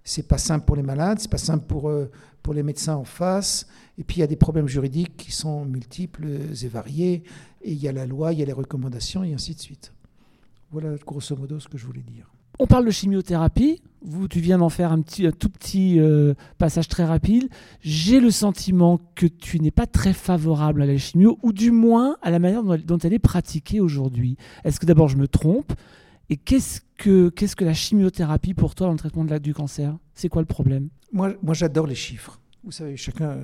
[0.05, 2.11] C'est pas simple pour les malades, c'est pas simple pour, euh,
[2.43, 3.67] pour les médecins en face.
[3.99, 6.27] Et puis il y a des problèmes juridiques qui sont multiples
[6.62, 7.23] et variés.
[7.62, 9.93] Et il y a la loi, il y a les recommandations et ainsi de suite.
[10.71, 12.31] Voilà grosso modo ce que je voulais dire.
[12.59, 13.81] On parle de chimiothérapie.
[14.03, 17.49] Vous, tu viens d'en faire un, petit, tout petit euh, passage très rapide.
[17.81, 22.17] J'ai le sentiment que tu n'es pas très favorable à la chimio, ou du moins
[22.23, 24.37] à la manière dont elle est pratiquée aujourd'hui.
[24.65, 25.73] Est-ce que d'abord je me trompe?
[26.31, 29.55] Et qu'est-ce que, qu'est-ce que la chimiothérapie pour toi dans le traitement de la, du
[29.55, 29.97] cancer?
[30.15, 30.89] C'est quoi le problème?
[31.13, 32.39] Moi, moi j'adore les chiffres.
[32.65, 33.39] Vous savez, chacun.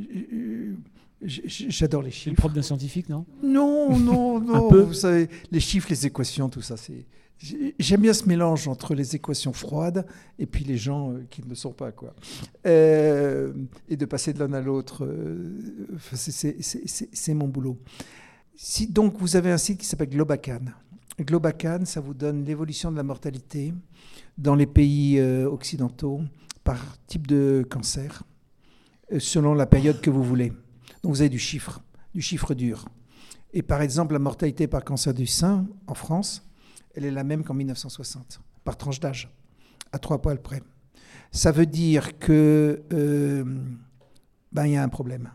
[0.00, 0.74] Euh,
[1.22, 2.28] j'adore les chiffres.
[2.28, 3.26] Une propre d'un scientifique, non?
[3.42, 4.68] Non, non, non.
[4.68, 7.04] Vous savez, les chiffres, les équations, tout ça, c'est.
[7.78, 10.06] J'aime bien ce mélange entre les équations froides
[10.38, 12.14] et puis les gens euh, qui ne le sont pas, quoi.
[12.66, 13.52] Euh,
[13.88, 15.58] et de passer de l'un à l'autre, euh,
[16.14, 17.78] c'est mon boulot.
[18.88, 20.60] Donc vous avez un site qui s'appelle Globacan.
[21.20, 23.74] Globacan, ça vous donne l'évolution de la mortalité
[24.38, 26.22] dans les pays occidentaux
[26.62, 28.22] par type de cancer,
[29.18, 30.52] selon la période que vous voulez.
[31.02, 31.82] Donc vous avez du chiffre,
[32.14, 32.86] du chiffre dur.
[33.52, 36.42] Et par exemple, la mortalité par cancer du sein en France,
[36.94, 39.28] elle est la même qu'en 1960, par tranche d'âge,
[39.92, 40.62] à trois poils près.
[41.32, 43.44] Ça veut dire que euh,
[44.52, 45.30] ben, y a un problème.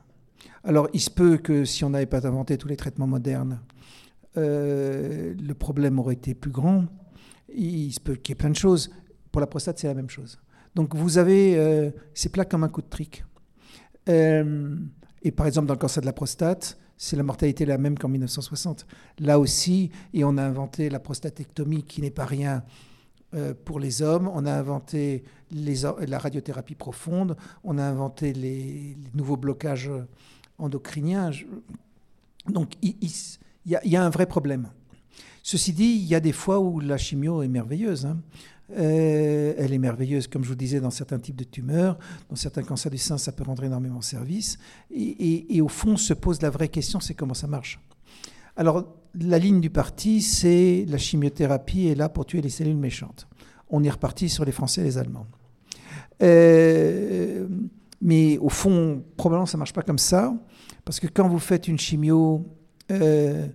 [0.63, 3.59] Alors, il se peut que si on n'avait pas inventé tous les traitements modernes,
[4.37, 6.85] euh, le problème aurait été plus grand.
[7.53, 8.91] Il se peut qu'il y ait plein de choses.
[9.31, 10.39] Pour la prostate, c'est la même chose.
[10.75, 13.23] Donc, vous avez, euh, c'est comme un coup de trick.
[15.21, 18.09] Et par exemple, dans le cancer de la prostate, c'est la mortalité la même qu'en
[18.09, 18.85] 1960.
[19.19, 22.63] Là aussi, et on a inventé la prostatectomie qui n'est pas rien
[23.33, 29.37] euh, pour les hommes, on a inventé la radiothérapie profonde, on a inventé les, nouveaux
[29.37, 29.89] blocages
[30.57, 31.31] endocriniens.
[32.49, 32.95] Donc il,
[33.65, 34.69] y a, un vrai problème.
[35.41, 38.07] Ceci dit, il y a des fois où la chimio est merveilleuse.
[38.07, 38.19] Hein.
[38.77, 41.97] Euh, elle est merveilleuse, comme je vous disais, dans certains types de tumeurs.
[42.29, 44.57] Dans certains cancers du sein, ça peut rendre énormément service.
[44.91, 47.79] Et, au fond, se pose la vraie question, c'est comment ça marche.
[48.55, 53.27] Alors, la ligne du parti, c'est la chimiothérapie est là pour tuer les cellules méchantes.
[53.69, 55.27] On est reparti sur les Français et les Allemands.
[56.21, 57.47] Euh,
[58.01, 60.33] mais au fond, probablement, ça ne marche pas comme ça.
[60.85, 62.45] Parce que quand vous faites une chimio...
[62.91, 63.47] Euh,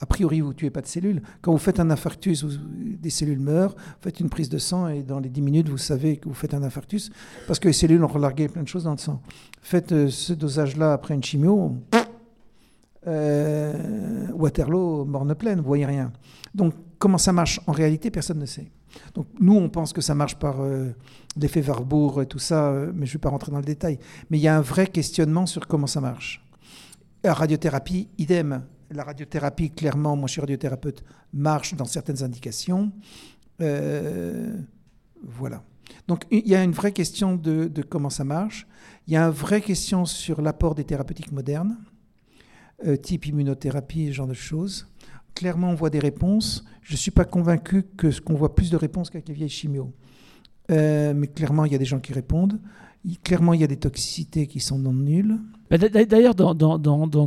[0.00, 1.22] a priori, vous ne tuez pas de cellules.
[1.42, 5.20] Quand vous faites un infarctus, des cellules meurent, faites une prise de sang et dans
[5.20, 7.10] les 10 minutes, vous savez que vous faites un infarctus
[7.46, 9.20] parce que les cellules ont relargué plein de choses dans le sang.
[9.60, 11.76] Faites euh, ce dosage-là après une chimio,
[13.06, 16.12] euh, Waterloo, morne pleine, vous voyez rien.
[16.54, 17.60] Donc, comment ça marche?
[17.66, 18.70] En réalité, personne ne sait.
[19.14, 20.94] Donc, nous, on pense que ça marche par euh,
[21.36, 23.98] l'effet Warburg et tout ça, mais je ne vais pas rentrer dans le détail.
[24.30, 26.42] Mais il y a un vrai questionnement sur comment ça marche.
[27.22, 32.92] Radiothérapie, idem la radiothérapie, clairement, moi je suis radiothérapeute, marche dans certaines indications.
[33.60, 34.56] Euh,
[35.22, 35.62] voilà.
[36.08, 38.66] Donc il y a une vraie question de, comment ça marche.
[39.06, 41.76] Il y a une vraie question sur l'apport des thérapeutiques modernes,
[42.86, 44.88] euh, type immunothérapie, ce genre de choses.
[45.34, 46.64] Clairement, on voit des réponses.
[46.82, 49.92] Je ne suis pas convaincu que qu'on voit plus de réponses qu'avec les vieilles chimios.
[50.70, 52.60] Euh, mais clairement, il y a des gens qui répondent.
[53.24, 55.38] Clairement, il y a des toxicités qui sont non nulles.
[55.70, 56.78] Bah, d'ailleurs, dans,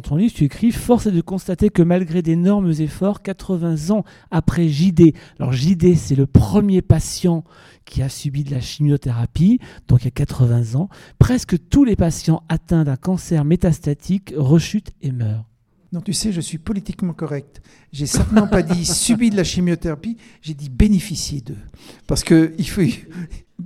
[0.02, 4.68] ton livre, tu écris Force est de constater que malgré d'énormes efforts, 80 ans après
[4.68, 7.44] JD, alors JD, c'est le premier patient
[7.86, 11.96] qui a subi de la chimiothérapie, donc il y a 80 ans, presque tous les
[11.96, 15.46] patients atteints d'un cancer métastatique rechutent et meurent.
[15.92, 17.62] Non, tu sais, je suis politiquement correct.
[17.92, 21.58] J'ai certainement pas dit subi de la chimiothérapie, j'ai dit bénéficier d'eux.
[22.08, 22.82] Parce que il faut,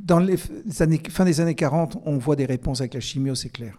[0.08, 0.38] dans les
[0.80, 3.78] années, fin des années 40, on voit des réponses avec la chimio, c'est clair.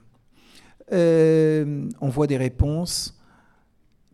[0.93, 3.19] Euh, on voit des réponses,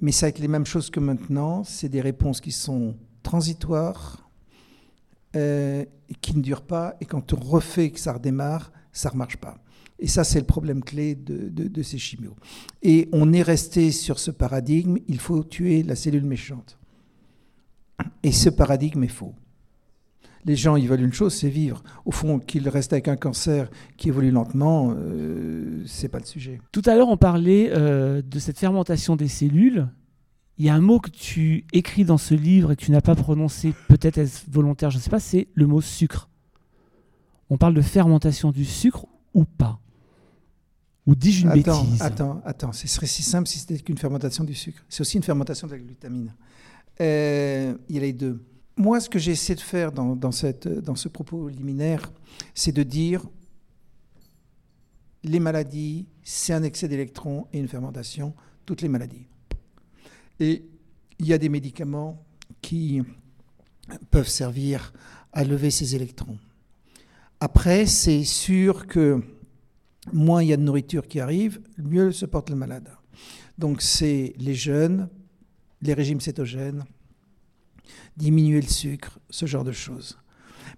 [0.00, 1.64] mais ça va être les mêmes choses que maintenant.
[1.64, 4.30] C'est des réponses qui sont transitoires,
[5.34, 5.84] euh,
[6.20, 9.58] qui ne durent pas, et quand on refait que ça redémarre, ça ne remarche pas.
[9.98, 12.36] Et ça, c'est le problème clé de, de, ces chimios.
[12.82, 16.78] Et on est resté sur ce paradigme, il faut tuer la cellule méchante.
[18.22, 19.34] Et ce paradigme est faux.
[20.46, 21.82] Les gens, ils veulent une chose, c'est vivre.
[22.04, 26.60] Au fond, qu'ils restent avec un cancer qui évolue lentement, euh, c'est pas le sujet.
[26.70, 29.88] Tout à l'heure, on parlait euh, de cette fermentation des cellules.
[30.58, 33.00] Il y a un mot que tu écris dans ce livre et que tu n'as
[33.00, 36.28] pas prononcé, peut-être est-ce volontaire, je ne sais pas, c'est le mot sucre.
[37.50, 39.80] On parle de fermentation du sucre ou pas?
[41.06, 42.02] Ou dis-je une attends, bêtise?
[42.02, 44.84] Attends, attends, ce serait si simple si c'était qu'une fermentation du sucre.
[44.88, 46.32] C'est aussi une fermentation de la glutamine.
[47.00, 48.42] Euh, il y a les deux.
[48.76, 52.12] Moi, ce que j'ai essayé de faire dans, cette, dans ce propos liminaire,
[52.54, 53.24] c'est de dire
[55.22, 58.34] les maladies, c'est un excès d'électrons et une fermentation,
[58.66, 59.26] toutes les maladies.
[60.40, 60.64] Et
[61.18, 62.22] il y a des médicaments
[62.60, 63.00] qui
[64.10, 64.92] peuvent servir
[65.32, 66.38] à lever ces électrons.
[67.40, 69.22] Après, c'est sûr que
[70.12, 72.88] moins il y a de nourriture qui arrive, mieux se porte le malade.
[73.58, 75.08] Donc c'est les jeunes,
[75.82, 76.84] les régimes cétogènes,
[78.16, 80.18] diminuer le sucre, ce genre de choses.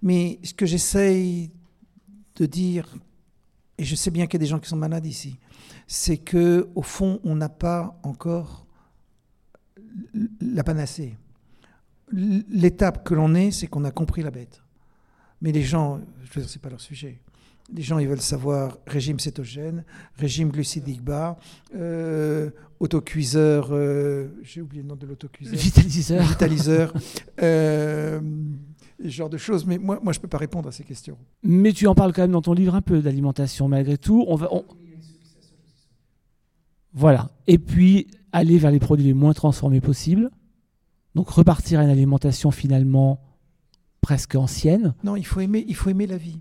[0.03, 1.51] Mais ce que j'essaye
[2.37, 2.95] de dire,
[3.79, 5.39] et je sais bien qu'il y a des gens qui sont malades ici,
[5.87, 8.67] c'est que au fond, on n'a pas encore
[10.41, 11.17] la panacée.
[12.13, 14.63] L'étape que l'on est, c'est qu'on a compris la bête.
[15.41, 17.21] Mais les gens, je veux dire, c'est pas leur sujet.
[17.73, 19.85] Les gens, ils veulent savoir régime cétogène,
[20.17, 21.37] régime glucidique bas,
[21.75, 25.59] euh, autocuiseur, euh, j'ai oublié le nom de l'autocuiseur.
[25.59, 26.23] Vitaliseur.
[26.23, 26.95] Vitaliseur.
[27.43, 28.21] euh,
[29.03, 29.67] ce genre de choses.
[29.67, 31.17] Mais moi, moi je ne peux pas répondre à ces questions.
[31.43, 34.25] Mais tu en parles quand même dans ton livre un peu d'alimentation, malgré tout.
[34.29, 34.49] On va,
[36.93, 37.31] Voilà.
[37.47, 40.31] Et puis, aller vers les produits les moins transformés possibles.
[41.15, 43.21] Donc, repartir à une alimentation finalement
[44.01, 44.95] presque ancienne.
[45.03, 46.41] Non, il faut aimer, il faut aimer la vie.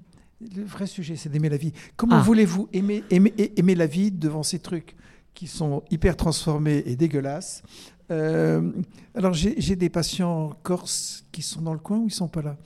[0.56, 1.72] Le vrai sujet, c'est d'aimer la vie.
[1.96, 2.22] Comment ah.
[2.22, 4.96] voulez-vous aimer, aimer, aimer la vie devant ces trucs?
[5.36, 7.62] Qui sont hyper transformés et dégueulasses
[8.10, 8.72] euh,
[9.14, 12.58] Alors, j'ai des patients corses qui sont dans le coin ou ils sont pas là?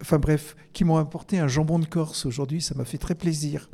[0.00, 3.68] Enfin bref, qui m'ont apporté un jambon de Corse aujourd'hui, ça m'a fait très plaisir.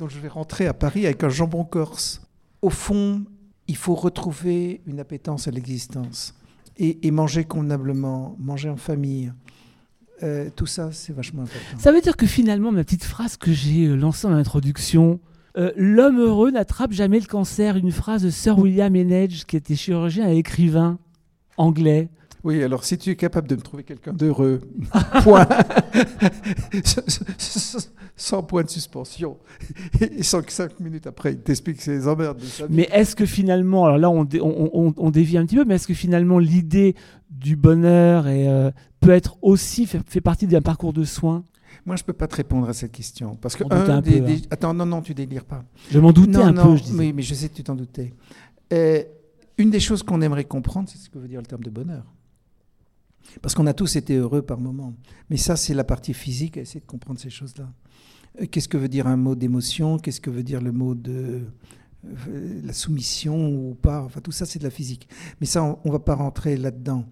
[0.00, 2.20] Donc je vais rentrer à Paris avec un jambon corse.
[2.62, 3.24] Au fond,
[3.68, 6.34] il faut retrouver une appétence à l'existence
[6.78, 9.32] et, manger convenablement, manger en famille,
[10.22, 11.78] euh, tout ça, c'est vachement important.
[11.78, 15.20] Ça veut dire que finalement, ma petite phrase que j'ai euh, lancée en introduction,
[15.56, 19.76] euh, L'homme heureux n'attrape jamais le cancer, une phrase de Sir William Henage, qui était
[19.76, 20.98] chirurgien et écrivain
[21.56, 22.08] anglais.
[22.44, 24.60] Oui, alors si tu es capable de me trouver quelqu'un d'heureux,
[25.22, 25.46] point.
[28.18, 29.38] sans point de suspension.
[30.00, 32.40] Et sans que cinq minutes après, il t'explique ses emmerdes.
[32.68, 34.26] Mais est-ce que finalement, alors là, on,
[34.96, 36.94] on, dévie un petit peu, mais est-ce que finalement l'idée
[37.30, 41.44] du bonheur euh, peut être aussi fait, partie d'un parcours de soins?
[41.88, 43.34] Moi, je ne peux pas te répondre à cette question.
[43.36, 44.36] Parce que un peu, hein.
[44.50, 45.64] Attends, non, non, tu délires pas.
[45.90, 46.98] Je m'en doutais un peu, je disais.
[46.98, 48.12] Oui, mais je sais que tu t'en doutais.
[48.74, 49.02] Euh,
[49.56, 52.04] une des choses qu'on aimerait comprendre, c'est ce que veut dire le terme de bonheur.
[53.40, 54.92] Parce qu'on a tous été heureux par moments.
[55.30, 57.72] Mais ça, c'est la partie physique, essayer de comprendre ces choses-là.
[58.38, 59.98] Euh, qu'est-ce que veut dire un mot d'émotion?
[59.98, 61.40] Qu'est-ce que veut dire le mot de
[62.04, 64.02] euh, la soumission ou pas?
[64.02, 65.08] Enfin, tout ça, c'est de la physique.
[65.40, 67.06] Mais ça, on ne va pas rentrer là-dedans.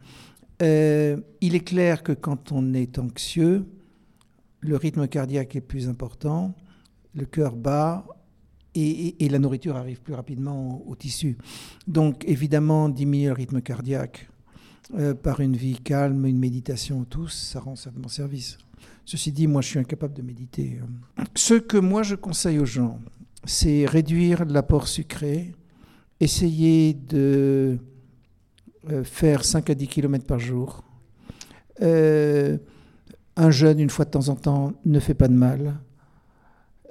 [0.60, 3.66] Euh, il est clair que quand on est anxieux,
[4.66, 6.54] le rythme cardiaque est plus important,
[7.14, 8.06] le cœur bat
[8.74, 11.38] et, la nourriture arrive plus rapidement au, tissu.
[11.86, 14.28] Donc, évidemment, diminuer le rythme cardiaque
[15.22, 18.58] par une vie calme, une méditation, tout, ça rend certainement service.
[19.06, 20.78] Ceci dit, moi, je suis incapable de méditer.
[21.34, 23.00] Ce que moi, je conseille aux gens,
[23.44, 25.54] c'est réduire l'apport sucré,
[26.20, 27.78] essayer de
[28.90, 30.84] euh, faire 5 à 10 km par jour.
[31.82, 32.58] Euh,
[33.36, 35.78] un jeûne, une fois de temps en temps, ne fait pas de mal.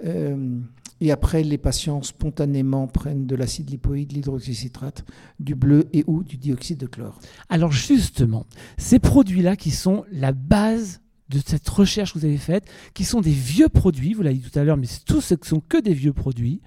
[0.03, 0.59] Euh,
[1.01, 5.05] et après, les patients spontanément prennent de l'acide lipoïde, l'hydroxycitrate,
[5.39, 7.19] du bleu et ou du dioxyde de chlore.
[7.49, 8.45] Alors justement,
[8.77, 13.19] ces produits-là qui sont la base de cette recherche que vous avez faite, qui sont
[13.19, 15.81] des vieux produits, vous l'avez dit tout à l'heure, mais tous ce ne sont que
[15.81, 16.61] des vieux produits,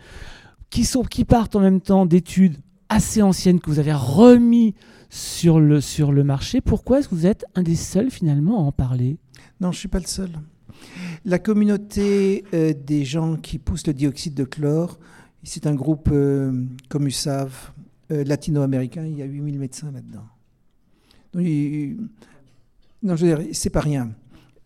[0.69, 2.59] qui, sont, qui partent en même temps d'études
[2.89, 4.75] assez anciennes que vous avez remis
[5.11, 6.61] sur le, sur le marché.
[6.61, 9.19] Pourquoi est-ce que vous êtes un des seuls finalement à en parler?
[9.61, 10.31] Non, je ne suis pas le seul.
[11.25, 14.99] La communauté euh, des gens qui poussent le dioxyde de chlore,
[15.43, 17.51] c'est un groupe, euh, comme vous savez,
[18.13, 20.27] euh, latino-américain, il y a 8000 médecins là-dedans.
[21.35, 24.13] non, je veux dire, c'est pas rien.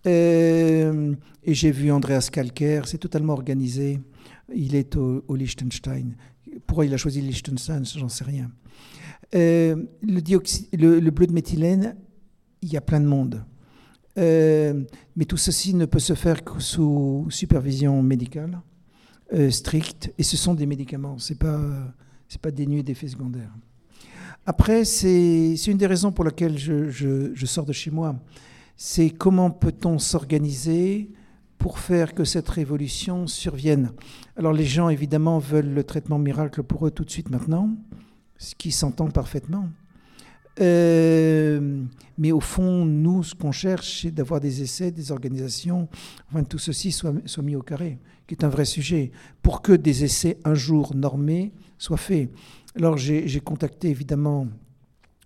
[0.05, 4.01] Et j'ai vu Andreas Kalker, c'est totalement organisé.
[4.55, 6.17] Il est au, Liechtenstein.
[6.67, 8.51] Pourquoi il a choisi Liechtenstein, j'en sais rien.
[9.35, 11.97] Euh, le, le, bleu de méthylène,
[12.61, 13.45] il y a plein de monde.
[14.19, 14.85] Euh,
[15.17, 18.61] mais tout ceci ne peut se faire que sous supervision médicale
[19.33, 20.13] euh, stricte.
[20.19, 21.61] Et ce sont des médicaments, ce n'est pas,
[22.43, 23.55] pas dénué d'effets secondaires.
[24.45, 28.17] Après, c'est une des raisons pour lesquelles je, je sors de chez moi.
[28.77, 31.13] C'est comment peut-on s'organiser
[31.63, 33.93] pour faire que cette révolution survienne.
[34.37, 37.71] Alors les gens, évidemment, veulent le traitement miracle pour eux tout de suite maintenant,
[38.37, 39.69] ce qui s'entend parfaitement.
[40.61, 41.85] Euh,
[42.19, 45.89] mais au fond, nous, ce qu'on cherche, c'est d'avoir des essais, des organisations,
[46.29, 49.73] enfin, tout ceci soit, soit mis au carré, qui est un vrai sujet, pour que
[49.73, 52.29] des essais un jour normés soient faits.
[52.75, 54.49] Alors j'ai contacté évidemment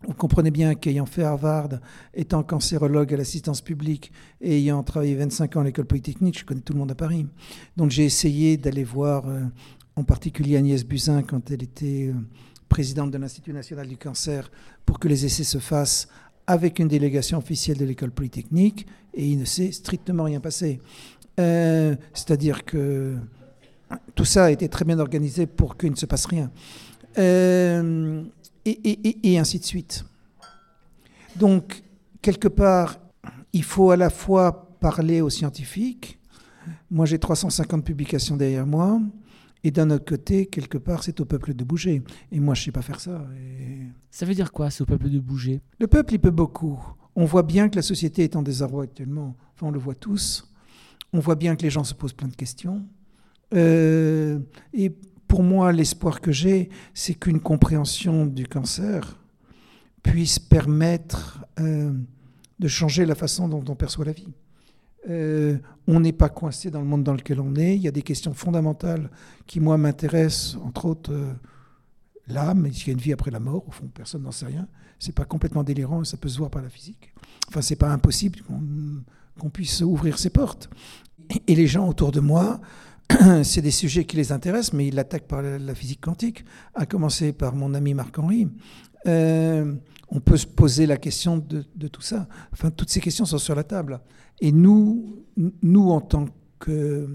[0.07, 1.69] vous comprenez bien qu'ayant fait Harvard,
[2.15, 6.61] étant cancérologue à l'assistance publique et ayant travaillé 25 ans à l'école polytechnique, je connais
[6.61, 7.27] tout le monde à Paris.
[7.77, 9.41] Donc j'ai essayé d'aller voir euh,
[9.97, 12.15] en particulier Agnès Buzyn quand elle était euh,
[12.69, 14.51] présidente de l'Institut national du cancer
[14.85, 16.09] pour que les essais se fassent
[16.47, 20.81] avec une délégation officielle de l'école polytechnique et il ne s'est strictement rien passé.
[21.41, 23.17] Euh, c'est-à-dire que
[24.15, 26.51] tout ça a été très bien organisé pour qu'il ne se passe rien
[28.67, 30.05] et, ainsi de suite.
[31.37, 31.83] Donc,
[32.23, 32.99] quelque part,
[33.53, 36.19] il faut à la fois parler aux scientifiques.
[36.91, 39.01] Moi, j'ai 350 publications derrière moi.
[39.65, 42.03] Et d'un autre côté, quelque part, c'est au peuple de bouger.
[42.31, 43.27] Et moi, je ne sais pas faire ça.
[44.11, 45.61] Ça veut dire quoi, c'est au peuple de bouger?
[45.81, 46.79] Le peuple, il peut beaucoup.
[47.17, 49.35] On voit bien que la société est en désarroi actuellement.
[49.55, 50.53] Enfin, on le voit tous.
[51.13, 52.85] On voit bien que les gens se posent plein de questions.
[53.55, 54.39] Euh,
[54.75, 54.93] et
[55.29, 59.19] pour moi, l'espoir que j'ai, c'est qu'une compréhension du cancer
[60.03, 61.93] puisse permettre euh,
[62.59, 64.33] de changer la façon dont on perçoit la vie.
[65.09, 67.77] Euh, on n'est pas coincé dans le monde dans lequel on est.
[67.77, 69.11] Il y a des questions fondamentales
[69.47, 71.33] qui, moi, m'intéressent, entre autres euh,
[72.29, 72.67] l'âme.
[72.67, 74.67] Est-ce qu'il y a une vie après la mort Au fond, personne n'en sait rien.
[74.99, 77.13] C'est pas complètement délirant ça peut se voir par la physique.
[77.49, 78.41] Enfin, c'est pas impossible
[79.39, 80.71] qu'on puisse ouvrir ses portes.
[81.47, 82.61] Et les gens autour de moi
[83.45, 86.45] c'est des sujets qui les intéressent, mais ils l'attaquent par la physique quantique,
[86.75, 88.49] à commencer par mon ami Marc-Henri.
[89.07, 89.75] Euh,
[90.09, 92.29] on peut se poser la question de, tout ça.
[92.53, 94.01] Enfin, toutes ces questions sont sur la table.
[94.41, 95.25] Et nous,
[95.63, 96.27] nous en tant
[96.59, 97.09] que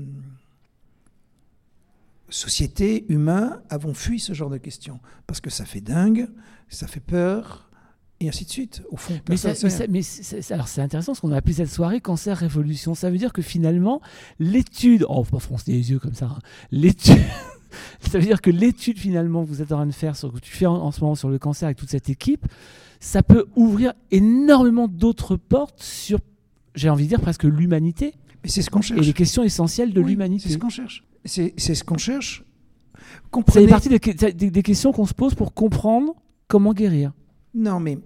[2.29, 4.99] société, humains, avons fui ce genre de questions.
[5.27, 6.27] Parce que ça fait dingue,
[6.69, 7.69] ça fait peur,
[8.21, 9.19] et ainsi de suite, au fond.
[9.29, 9.35] Mais,
[10.51, 12.93] alors c'est intéressant, ce qu'on a appelé cette soirée Cancer Révolution.
[12.93, 13.99] Ça veut dire que finalement,
[14.39, 16.39] l'étude, oh, faut pas froncer les yeux comme ça, hein.
[16.71, 17.17] l'étude,
[17.99, 20.39] ça veut dire que l'étude finalement que vous êtes en train de faire, sur, que
[20.39, 22.45] tu fais en, ce moment sur le cancer avec toute cette équipe,
[22.99, 26.19] ça peut ouvrir énormément d'autres portes sur,
[26.75, 28.13] j'ai envie de dire presque l'humanité.
[28.43, 29.01] Mais c'est ce qu'on cherche.
[29.01, 30.47] Et les questions essentielles de l'humanité.
[30.47, 31.03] C'est ce qu'on cherche.
[31.25, 32.43] C'est ce qu'on cherche.
[33.31, 33.65] Comprenez...
[33.65, 36.13] C'est partie des, des questions qu'on se pose pour comprendre
[36.47, 37.13] comment guérir.
[37.53, 37.97] Non, mais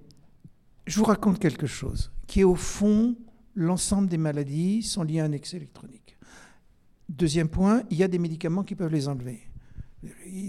[0.86, 3.16] je vous raconte quelque chose qui est au fond,
[3.56, 6.18] l'ensemble des maladies sont liées à un excès électronique.
[7.10, 9.42] Deuxième point, il y a des médicaments qui peuvent les enlever.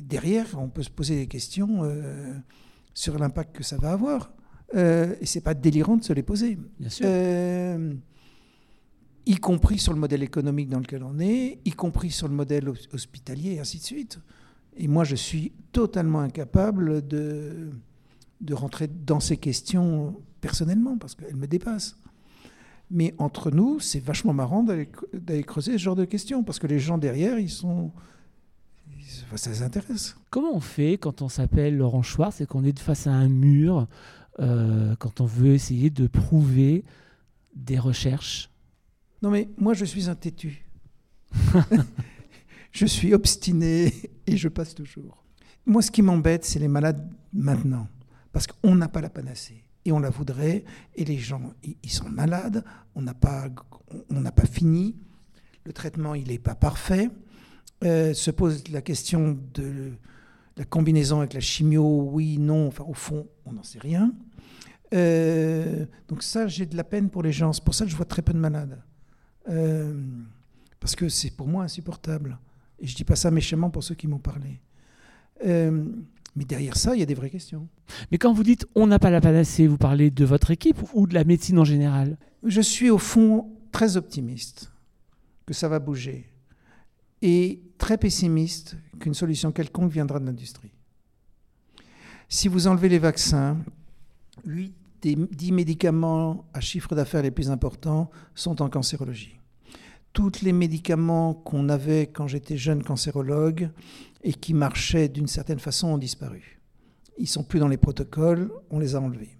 [0.02, 2.34] derrière, on peut se poser des questions euh,
[2.94, 4.32] sur l'impact que ça va avoir.
[4.74, 6.58] Euh, et c'est pas délirant de se les poser.
[6.80, 7.06] Bien sûr.
[7.08, 7.94] Euh,
[9.26, 12.68] y compris sur le modèle économique dans lequel on est, y compris sur le modèle
[12.92, 14.18] hospitalier, et ainsi de suite.
[14.76, 17.70] Et moi, je suis totalement incapable de,
[18.40, 21.96] de rentrer dans ces questions personnellement, parce qu'elles me dépassent.
[22.90, 26.78] Mais entre nous, c'est vachement marrant d'aller creuser ce genre de questions, parce que les
[26.78, 27.92] gens derrière, ils sont...
[29.36, 30.16] Ça les intéresse.
[30.30, 33.86] Comment on fait quand on s'appelle Laurent Schwartz et qu'on est face à un mur,
[34.40, 36.84] euh, quand on veut essayer de prouver
[37.54, 38.50] des recherches?
[39.22, 40.66] Non mais moi je suis un têtu.
[42.72, 43.92] je suis obstiné
[44.26, 45.24] et je passe toujours.
[45.64, 47.88] Moi ce qui m'embête, c'est les malades maintenant.
[48.36, 49.64] Parce qu'on n'a pas la panacée.
[49.86, 50.62] Et on la voudrait.
[50.94, 51.40] Et les gens,
[51.82, 52.62] ils sont malades.
[52.94, 53.46] On n'a pas,
[54.10, 54.94] on n'a pas fini.
[55.64, 57.08] Le traitement, il n'est pas parfait.
[57.82, 59.92] Euh, se pose la question de
[60.58, 64.12] la combinaison avec la chimio, oui, non, enfin au fond, on n'en sait rien.
[64.92, 67.54] Euh, donc ça, j'ai de la peine pour les gens.
[67.54, 68.82] C'est pour ça que je vois très peu de malades.
[69.48, 69.98] Euh,
[70.78, 72.38] parce que c'est pour moi insupportable.
[72.80, 74.60] Et je dis pas ça méchamment pour ceux qui m'ont parlé.
[76.36, 77.66] Mais derrière ça, il y a des vraies questions.
[78.12, 81.06] Mais quand vous dites on n'a pas la panacée, vous parlez de votre équipe ou
[81.06, 82.18] de la médecine en général?
[82.44, 84.70] Je suis au fond très optimiste
[85.46, 86.30] que ça va bouger
[87.22, 90.72] et très pessimiste qu'une solution quelconque viendra de l'industrie.
[92.28, 93.58] Si vous enlevez les vaccins,
[94.44, 99.35] 8 des 10 médicaments à chiffre d'affaires les plus importants sont en cancérologie.
[100.16, 103.68] Tous les médicaments qu'on avait quand j'étais jeune cancérologue
[104.22, 106.58] et qui marchaient d'une certaine façon ont disparu.
[107.18, 109.36] Ils sont plus dans les protocoles, on les a enlevés.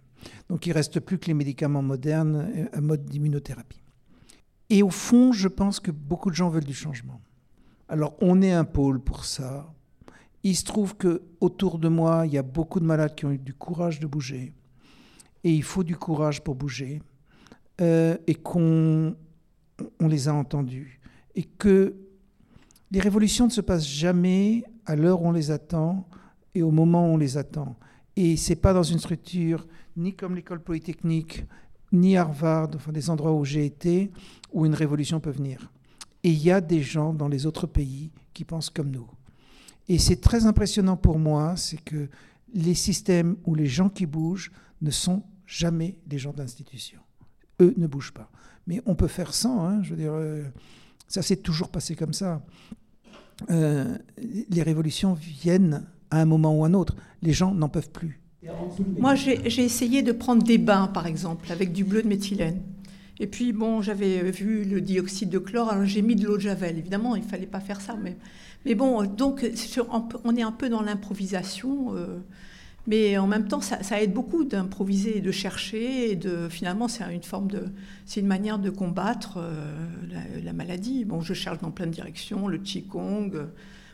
[0.50, 3.80] Donc il reste plus que les médicaments modernes à mode d'immunothérapie.
[4.68, 7.22] Et au fond, je pense que beaucoup de gens veulent du changement.
[7.88, 9.72] Alors on est un pôle pour ça.
[10.42, 13.32] Il se trouve que autour de moi, il y a beaucoup de malades qui ont
[13.32, 14.52] eu du courage de bouger.
[15.42, 17.00] Et il faut du courage pour bouger.
[17.80, 19.16] Euh, et qu'on
[20.00, 21.00] on les a entendus.
[21.34, 21.94] Et que
[22.90, 26.08] les révolutions ne se passent jamais à l'heure où on les attend
[26.54, 27.76] et au moment où on les attend.
[28.16, 29.66] Et c'est pas dans une structure
[29.96, 31.44] ni comme l'école polytechnique,
[31.92, 34.10] ni Harvard, enfin des endroits où j'ai été,
[34.52, 35.70] où une révolution peut venir.
[36.22, 39.08] Et il y a des gens dans les autres pays qui pensent comme nous.
[39.88, 42.08] Et c'est très impressionnant pour moi, c'est que
[42.52, 44.50] les systèmes où les gens qui bougent
[44.82, 47.00] ne sont jamais des gens d'institution.
[47.60, 48.30] Eux ne bougent pas.
[48.66, 50.42] Mais on peut faire sans, hein, je veux dire, euh,
[51.08, 52.42] ça s'est toujours passé comme ça.
[53.50, 53.96] Euh,
[54.50, 56.96] les révolutions viennent à un moment ou à un autre.
[57.22, 58.20] Les gens n'en peuvent plus.
[58.98, 62.62] Moi, j'ai essayé de prendre des bains, par exemple, avec du bleu de méthylène.
[63.18, 66.42] Et puis, bon, j'avais vu le dioxyde de chlore, alors j'ai mis de l'eau de
[66.42, 66.78] javel.
[66.78, 67.96] Évidemment, il ne fallait pas faire ça.
[68.00, 68.16] Mais,
[68.64, 69.44] mais bon, donc,
[70.24, 71.96] on est un peu dans l'improvisation.
[71.96, 72.18] Euh,
[72.86, 76.10] mais en même temps, ça, aide beaucoup d'improviser, de chercher.
[76.10, 77.64] Et de, finalement, c'est une forme de,
[78.04, 79.74] c'est une manière de combattre euh,
[80.44, 81.04] la, maladie.
[81.04, 83.46] Bon, je cherche dans plein de directions, le qigong, euh,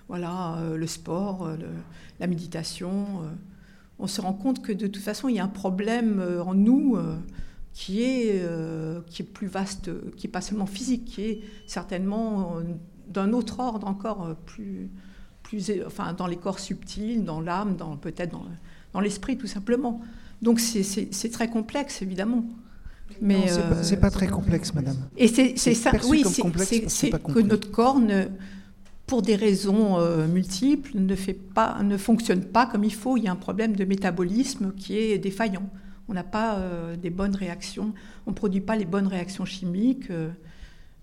[0.08, 1.48] voilà, le sport,
[2.20, 3.22] la méditation
[4.02, 6.54] on se rend compte que de toute façon, il y a un problème euh, en
[6.54, 7.16] nous euh,
[7.72, 12.56] qui est, euh, qui est plus vaste, qui n'est pas seulement physique, qui est certainement
[13.06, 14.90] d'un autre ordre encore plus,
[15.44, 18.44] plus, enfin, dans les corps subtils, dans l'âme, dans, peut-être dans,
[19.00, 20.00] l'esprit tout simplement.
[20.40, 22.44] Donc c'est très complexe, évidemment.
[23.20, 23.46] Mais
[23.82, 24.96] c'est pas, pas, très complexe, madame.
[25.16, 26.24] Et c'est ça, oui,
[26.88, 28.24] c'est que notre corps ne,
[29.12, 33.18] pour des raisons euh, multiples, ne, fait pas, ne fonctionne pas comme il faut.
[33.18, 35.68] Il y a un problème de métabolisme qui est défaillant.
[36.08, 37.92] On n'a pas euh, des bonnes réactions,
[38.26, 40.10] on ne produit pas les bonnes réactions chimiques.
[40.10, 40.30] Euh,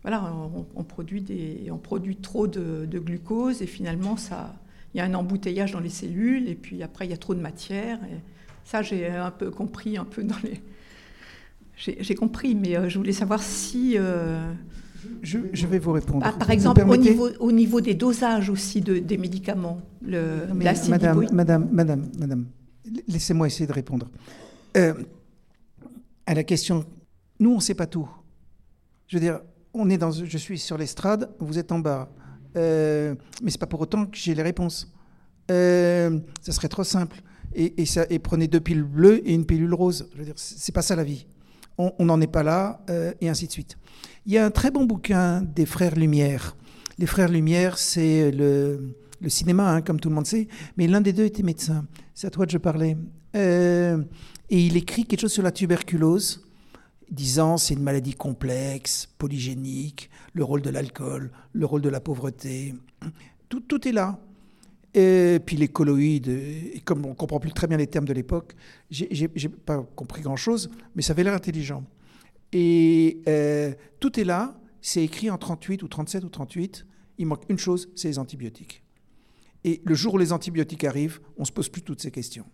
[0.01, 0.33] voilà,
[0.75, 4.55] on, produit des, on produit trop de, glucose et finalement, ça,
[4.93, 7.35] il y a un embouteillage dans les cellules et puis après, il y a trop
[7.35, 7.99] de matière.
[8.05, 8.17] Et
[8.63, 10.61] ça, j'ai un peu compris, un peu dans les...
[12.01, 13.97] J'ai compris, mais je voulais savoir si
[15.21, 16.25] je, vais vous répondre.
[16.27, 21.25] Ah, par exemple, au, niveau, au, niveau, des dosages aussi de, des médicaments, le, madame,
[21.31, 22.45] madame, madame, madame,
[23.07, 24.09] laissez-moi essayer de répondre.
[24.77, 24.93] Euh,
[26.25, 26.85] à la question,
[27.39, 28.09] nous, on ne sait pas tout.
[29.07, 29.39] Je veux dire,
[29.73, 32.09] on est dans, je suis sur l'estrade, vous êtes en bas.
[32.55, 34.91] Euh, mais c'est pas pour autant que j'ai les réponses.
[35.51, 37.21] Euh, ça serait trop simple.
[37.55, 40.07] Et, ça, et, prenez deux pilules bleues et une pilule rose.
[40.15, 41.25] Je veux c'est pas ça la vie.
[41.77, 43.77] On n'en est pas là, euh, et ainsi de suite.
[44.25, 46.57] Il y a un très bon bouquin des Frères Lumière.
[46.97, 48.95] Les Frères Lumière, c'est le,
[49.27, 51.85] cinéma, hein, comme tout le monde sait, mais l'un des deux était médecin.
[52.13, 52.97] C'est à toi que je parlais.
[53.35, 54.03] Euh,
[54.49, 56.43] et il écrit quelque chose sur la tuberculose,
[57.11, 62.75] disant c'est une maladie complexe, polygénique, le rôle de l'alcool, le rôle de la pauvreté.
[63.49, 64.19] Tout, tout est là.
[64.93, 68.55] Et puis les colloïdes, comme on comprend plus très bien les termes de l'époque,
[68.89, 71.83] j'ai pas compris grand-chose, mais ça avait l'air intelligent.
[72.51, 76.85] Et euh, tout est là, c'est écrit en 38 ou 37 ou 38.
[77.19, 78.83] Il manque une chose, c'est les antibiotiques.
[79.63, 82.45] Et le jour où les antibiotiques arrivent, on ne se pose plus toutes ces questions.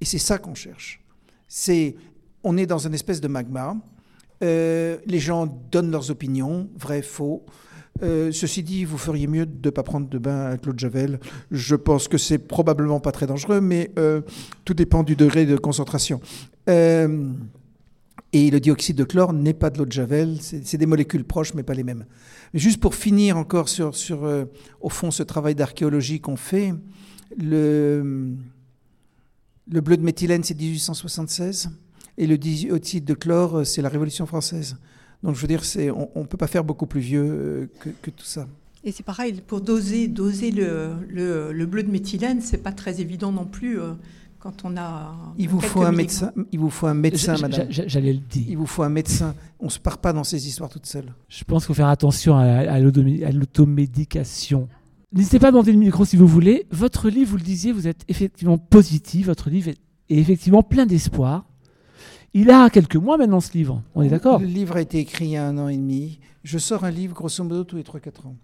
[0.00, 1.04] Et c'est ça qu'on cherche.
[1.48, 1.96] C'est,
[2.42, 3.76] on est dans une espèce de magma.
[4.42, 7.44] Euh, les gens donnent leurs opinions, vrai, faux.
[8.02, 10.78] Euh, ceci dit, vous feriez mieux de ne pas prendre de bain avec l'eau de
[10.78, 11.20] Javel.
[11.50, 13.90] Je pense que c'est probablement pas très dangereux, mais
[14.64, 16.20] tout dépend du degré de concentration.
[18.34, 21.54] Et le dioxyde de chlore n'est pas de l'eau de Javel, c'est des molécules proches,
[21.54, 22.04] mais pas les mêmes.
[22.52, 24.46] juste pour finir encore sur, sur euh,
[24.80, 26.74] au fond, ce travail d'archéologie qu'on fait,
[27.38, 28.34] le,
[29.70, 31.70] le bleu de méthylène, c'est 1876,
[32.18, 34.76] et le dioxyde de chlore, euh, c'est la Révolution française.
[35.22, 35.62] Donc je veux dire,
[36.14, 38.46] on ne peut pas faire beaucoup plus vieux euh, que, que tout ça.
[38.84, 43.00] Et c'est pareil, pour doser, doser le, le, le bleu de méthylène, c'est pas très
[43.00, 43.78] évident non plus
[44.44, 45.16] quand on a.
[45.38, 47.66] Il vous faut un médecin, il vous faut un médecin, madame.
[47.70, 48.44] J'allais le dire.
[48.46, 49.34] Il vous faut un médecin.
[49.58, 51.14] On ne se part pas dans ces histoires toutes seules.
[51.30, 54.68] Je pense qu'il faut faire attention à, l'automédication.
[55.12, 56.66] N'hésitez pas à demander le micro si vous voulez.
[56.70, 59.26] Votre livre, vous le disiez, vous êtes effectivement positif.
[59.26, 59.78] Votre livre est,
[60.10, 61.46] effectivement plein d'espoir.
[62.34, 65.26] Il a quelques mois maintenant ce livre, on est d'accord Le livre a été écrit
[65.26, 66.18] il y a un an et demi.
[66.42, 68.36] Je sors un livre grosso modo tous les 3-4 ans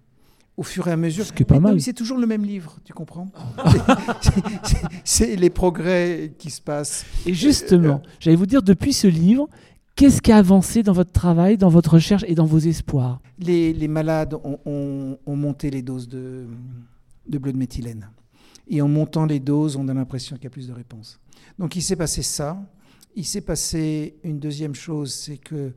[0.56, 1.24] au fur et à mesure.
[1.24, 1.80] Ce qui est pas mal.
[1.80, 3.28] C'est toujours le même livre, tu comprends
[5.04, 7.06] C'est les progrès qui se passent.
[7.24, 9.48] Et justement, j'allais vous dire, depuis ce livre,
[9.96, 13.20] Qu'est-ce qui a avancé dans votre travail, dans votre recherche et dans vos espoirs?
[13.38, 16.46] Les, les, malades ont, ont, ont, monté les doses de,
[17.28, 18.08] de bleu de méthylène.
[18.66, 21.20] Et en montant les doses, on a l'impression qu'il y a plus de réponses.
[21.58, 22.56] Donc il s'est passé ça.
[23.16, 25.72] Il s'est passé une deuxième chose, c'est que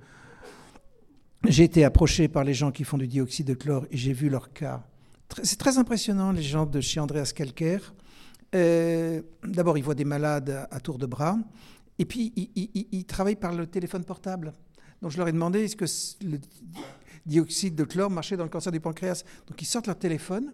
[1.45, 4.29] j'ai été approché par les gens qui font du dioxyde de chlore et j'ai vu
[4.29, 4.83] leur cas.
[5.41, 7.93] C'est très impressionnant, les gens de chez Andreas Calcaire.
[8.55, 11.37] Euh, D'abord, ils voient des malades à, tour de bras.
[11.99, 14.53] Et puis, ils, travaillent par le téléphone portable.
[15.01, 15.85] Donc, je leur ai demandé est-ce que
[16.25, 16.39] le
[17.25, 19.23] dioxyde de chlore marchait dans le cancer du pancréas?
[19.47, 20.53] Donc, ils sortent leur téléphone,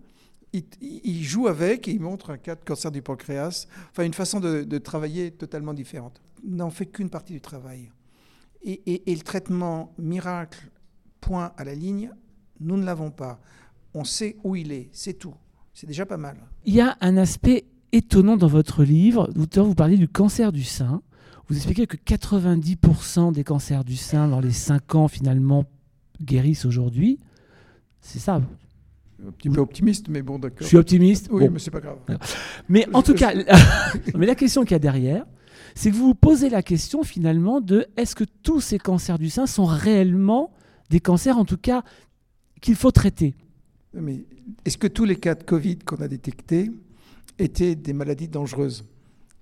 [0.53, 3.67] ils, jouent avec et ils montrent un cas de cancer du pancréas.
[3.91, 6.21] Enfin, une façon de travailler totalement différente.
[6.43, 7.91] N'en fait qu'une partie du travail.
[8.61, 10.69] Et, et, et, le traitement miracle,
[11.21, 12.11] point à la ligne,
[12.59, 13.39] nous ne l'avons pas.
[13.93, 15.35] On sait où il est, c'est tout.
[15.73, 16.37] C'est déjà pas mal.
[16.65, 19.29] Il y a un aspect étonnant dans votre livre.
[19.35, 21.01] Vous parlez du cancer du sein.
[21.47, 25.65] Vous expliquez que 90% des cancers du sein dans les 5 ans finalement
[26.21, 27.17] guérissent aujourd'hui.
[28.01, 28.41] C'est ça?
[29.25, 30.59] Un petit peu optimiste, mais bon, d'accord.
[30.61, 31.27] Je suis optimiste.
[31.31, 31.53] Oui, bon.
[31.53, 31.97] mais c'est pas grave.
[32.69, 33.33] Mais en tout cas,
[34.15, 35.25] mais la question qu'il y a derrière,
[35.79, 39.29] c'est que vous vous posez la question finalement de est-ce que tous ces cancers du
[39.29, 40.51] sein sont réellement
[40.89, 41.83] des cancers, en tout cas,
[42.59, 43.33] qu'il faut traiter?
[43.93, 44.25] Mais
[44.65, 46.69] est-ce que tous les cas de Covid qu'on a détectés
[47.37, 48.83] étaient des maladies dangereuses?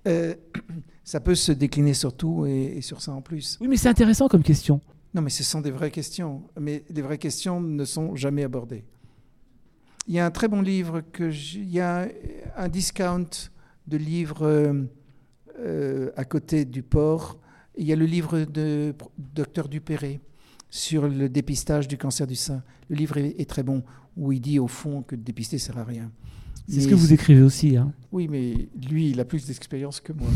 [0.06, 0.36] Euh,
[1.02, 3.58] Ça peut se décliner sur tout et, et sur ça en plus.
[3.60, 4.80] Oui, mais c'est intéressant comme question.
[5.14, 6.42] Non, mais ce sont des vraies questions.
[6.60, 8.84] Mais les vraies questions ne sont jamais abordées.
[10.06, 12.06] Il y a un très bon livre, que il y a
[12.56, 13.26] un discount
[13.86, 14.86] de livres
[15.58, 17.38] euh, euh, à côté du port.
[17.76, 20.20] Il y a le livre de Dr Dupéré
[20.70, 22.62] sur le dépistage du cancer du sein.
[22.88, 23.82] Le livre est, est, très bon,
[24.16, 26.10] où il dit au fond que dépister ne sert à rien.
[26.68, 27.76] C'est ce que vous écrivez aussi.
[27.76, 27.92] Hein.
[28.12, 30.28] Oui, mais lui, il a plus d'expérience que moi.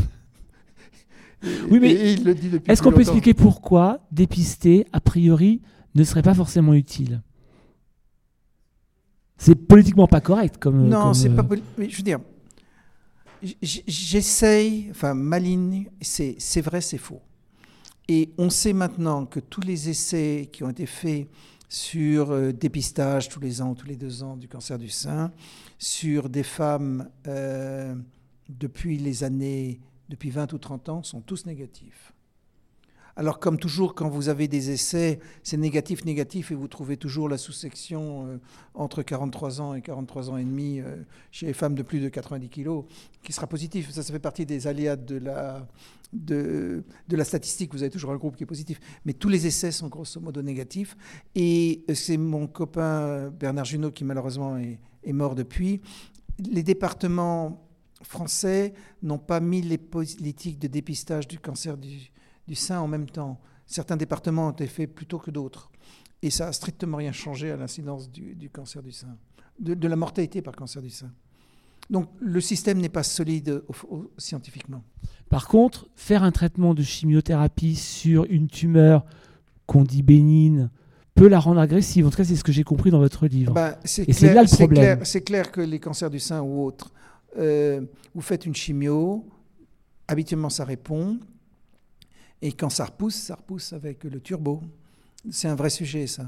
[1.69, 5.61] oui, mais est-ce est qu'on peut expliquer pourquoi dépister, a priori,
[5.93, 7.21] ne serait pas forcément utile?
[9.37, 10.87] C'est politiquement pas correct comme.
[10.87, 11.35] Non, c'est euh...
[11.35, 11.47] pas.
[11.77, 12.19] Mais je veux dire,
[13.61, 17.21] j'essaye, enfin, ma ligne, c'est vrai, c'est faux.
[18.07, 21.27] Et on sait maintenant que tous les essais qui ont été faits
[21.69, 25.31] sur euh, dépistage tous les ans, tous les deux ans du cancer du sein,
[25.79, 27.95] sur des femmes euh,
[28.49, 29.79] depuis les années,
[30.09, 32.12] depuis 20 ou 30 ans, sont tous négatifs.
[33.15, 37.29] Alors comme toujours, quand vous avez des essais, c'est négatif, négatif, et vous trouvez toujours
[37.29, 38.37] la sous-section euh,
[38.73, 40.95] entre 43 ans et 43 ans et demi euh,
[41.31, 42.85] chez les femmes de plus de 90 kilos,
[43.21, 43.91] qui sera positif.
[43.91, 45.67] Ça, ça fait partie des aléas de la,
[46.11, 47.71] de, la statistique.
[47.73, 48.79] Vous avez toujours un groupe qui est positif.
[49.05, 50.97] Mais tous les essais sont grosso modo négatifs.
[51.35, 55.81] Et c'est mon copain Bernard Junot, qui malheureusement est, est mort depuis.
[56.39, 57.63] Les départements
[58.01, 62.11] français n'ont pas mis les politiques de dépistage du cancer du
[62.47, 63.39] du sein en même temps.
[63.65, 65.71] Certains départements ont été faits plus tôt que d'autres.
[66.21, 69.17] Et ça n'a strictement rien changé à l'incidence du, du, cancer du sein,
[69.59, 71.11] de, de, la mortalité par cancer du sein.
[71.89, 74.83] Donc le système n'est pas solide au, au, scientifiquement.
[75.29, 79.05] Par contre, faire un traitement de chimiothérapie sur une tumeur
[79.65, 80.69] qu'on dit bénigne
[81.15, 82.07] peut la rendre agressive.
[82.07, 83.53] En tout cas, c'est ce que j'ai compris dans votre livre.
[83.53, 84.99] Ben, Et c'est là le problème.
[85.03, 86.91] C'est clair, clair, que les cancers du sein ou autres,
[87.37, 87.81] euh,
[88.13, 89.25] vous faites une chimio,
[90.07, 91.19] habituellement ça répond,
[92.43, 94.61] et quand ça repousse, ça repousse avec le turbo.
[95.31, 96.25] C'est un vrai sujet, ça.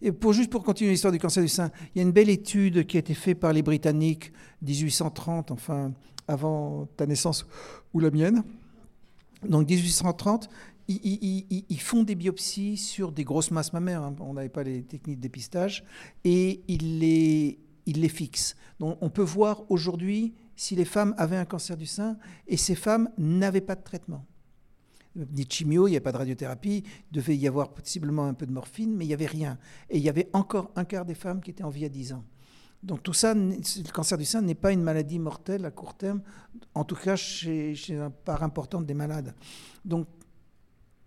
[0.00, 2.30] Et pour, juste pour continuer l'histoire du cancer du sein, il y a une belle
[2.30, 4.32] étude qui a été faite par les Britanniques
[4.62, 5.92] 1830, enfin
[6.28, 7.46] avant ta naissance
[7.92, 8.42] ou la mienne.
[9.46, 10.48] Donc 1830,
[10.88, 14.02] ils, font des biopsies sur des grosses masses mammaires.
[14.02, 14.16] Hein.
[14.20, 15.84] On n'avait pas les techniques de dépistage.
[16.24, 18.56] Et ils les, ils les fixent.
[18.80, 22.16] Donc on peut voir aujourd'hui si les femmes avaient un cancer du sein
[22.46, 24.24] et ces femmes n'avaient pas de traitement
[25.16, 28.46] ni chimio, il n'y a pas de radiothérapie, il devait y avoir possiblement un peu
[28.46, 29.58] de morphine, mais il n'y avait rien.
[29.90, 32.14] Et il y avait encore un quart des femmes qui étaient en vie à 10
[32.14, 32.24] ans.
[32.82, 36.20] Donc tout ça, le cancer du sein n'est pas une maladie mortelle à court terme,
[36.74, 39.34] en tout cas chez, chez une part importante des malades.
[39.84, 40.06] Donc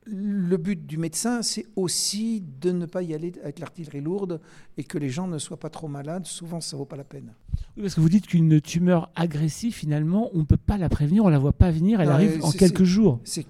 [0.10, 4.40] le but du médecin, c'est aussi de ne pas y aller avec l'artillerie lourde
[4.78, 6.26] et que les gens ne soient pas trop malades.
[6.26, 7.34] Souvent, ça ne vaut pas la peine.
[7.76, 11.24] Oui, parce que vous dites qu'une tumeur agressive, finalement, on ne peut pas la prévenir,
[11.24, 13.20] on ne la voit pas venir, elle non, arrive en quelques jours.
[13.24, 13.46] C'est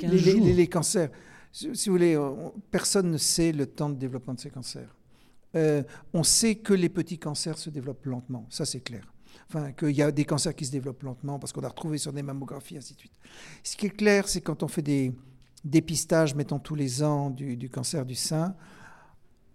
[0.00, 0.44] les, jours.
[0.44, 1.10] Les, les, cancers.
[1.52, 4.94] Si vous voulez, on, personne ne sait le temps de développement de ces cancers.
[5.54, 5.82] Euh,
[6.12, 9.12] on sait que les petits cancers se développent lentement, ça c'est clair.
[9.48, 12.12] Enfin, qu'il y a des cancers qui se développent lentement parce qu'on a retrouvé sur
[12.12, 13.12] des mammographies, ainsi de suite.
[13.62, 15.12] Ce qui est clair, c'est quand on fait des
[15.64, 18.54] dépistage, mettons tous les ans, du, cancer du sein,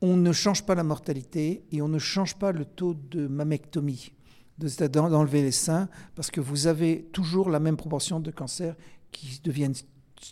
[0.02, 4.14] on ne change pas la mortalité et on ne change pas le taux de mammectomie,
[4.58, 8.76] d'enlever les seins, parce que vous avez toujours la même proportion de cancers
[9.12, 9.76] qui deviennent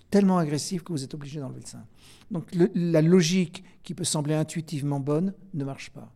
[0.09, 1.86] tellement agressif que vous êtes obligé d'enlever le sein.
[2.32, 6.13] Donc la logique qui peut sembler intuitivement bonne ne marche pas.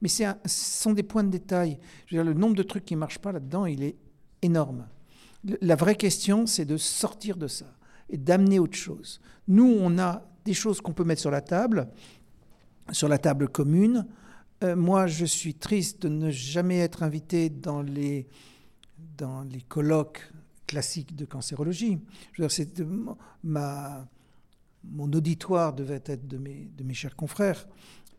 [0.00, 1.78] Mais ce sont des points de détail.
[2.10, 3.96] Le nombre de trucs qui ne marchent pas là-dedans, il est
[4.42, 4.88] énorme.
[5.60, 7.66] La vraie question, c'est de sortir de ça
[8.12, 9.20] et d'amener autre chose.
[9.48, 11.88] Nous, on a des choses qu'on peut mettre sur la table,
[12.92, 14.06] sur la table commune.
[14.62, 18.28] Euh, moi, je suis triste de ne jamais être invité dans les,
[19.16, 20.30] dans les colloques
[20.66, 21.98] classiques de cancérologie.
[22.32, 22.86] Je veux dire,
[23.42, 24.06] ma,
[24.84, 27.66] mon auditoire devait être de mes, de mes chers confrères.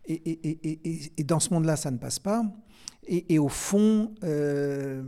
[0.05, 2.43] Et, dans ce monde-là, ça ne passe pas.
[3.05, 5.03] Et, au fond, euh,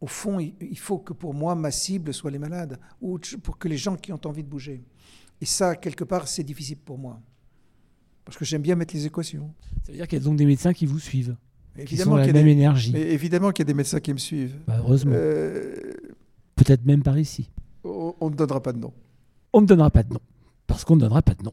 [0.00, 3.68] au fond, il faut que pour moi, ma cible soit les malades, ou pour que
[3.68, 4.82] les gens qui ont envie de bouger.
[5.40, 7.20] Et ça, quelque part, c'est difficile pour moi.
[8.24, 9.52] Parce que j'aime bien mettre les équations.
[9.84, 11.36] Ça veut dire qu'il y a donc des médecins qui vous suivent
[11.76, 12.96] Évidemment qui ont la même énergie.
[12.96, 14.56] Évidemment qu'il y a des médecins qui me suivent.
[14.66, 15.12] Bah, heureusement.
[15.14, 15.74] Euh,
[16.56, 17.50] Peut-être même par ici.
[17.84, 18.92] On ne donnera pas de nom.
[19.52, 20.20] On ne donnera pas de nom.
[20.66, 21.52] Parce qu'on ne donnera pas de nom.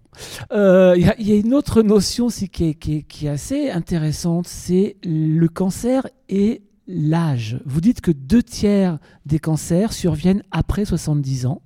[0.51, 4.97] Euh, il y, a une autre notion aussi qui est, qui est assez intéressante, c'est
[5.03, 7.59] le cancer et l'âge.
[7.65, 11.61] Vous dites que deux tiers des cancers surviennent après 70 ans.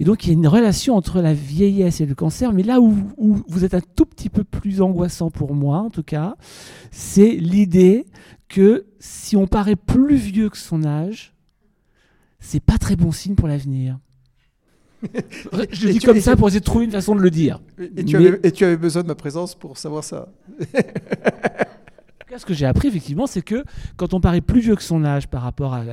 [0.00, 2.80] Et donc il y a une relation entre la vieillesse et le cancer, mais là
[2.80, 2.94] où,
[3.48, 6.36] vous êtes un tout petit peu plus angoissant pour moi, en tout cas,
[6.92, 8.06] c'est l'idée
[8.48, 11.34] que si on paraît plus vieux que son âge,
[12.38, 13.98] c'est pas très bon signe pour l'avenir.
[15.70, 17.60] Je le dis comme ça pour essayer de trouver une façon de le dire.
[17.96, 20.28] Et tu, avais, et tu avais besoin de ma présence pour savoir ça.
[22.36, 23.64] ce que j'ai appris, effectivement, c'est que
[23.96, 25.84] quand on paraît plus vieux que son âge par rapport à,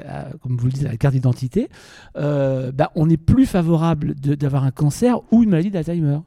[0.41, 1.69] comme vous le dites, à la carte d'identité,
[2.17, 6.19] euh, bah, on est plus favorable d'avoir un cancer ou une maladie d'Alzheimer.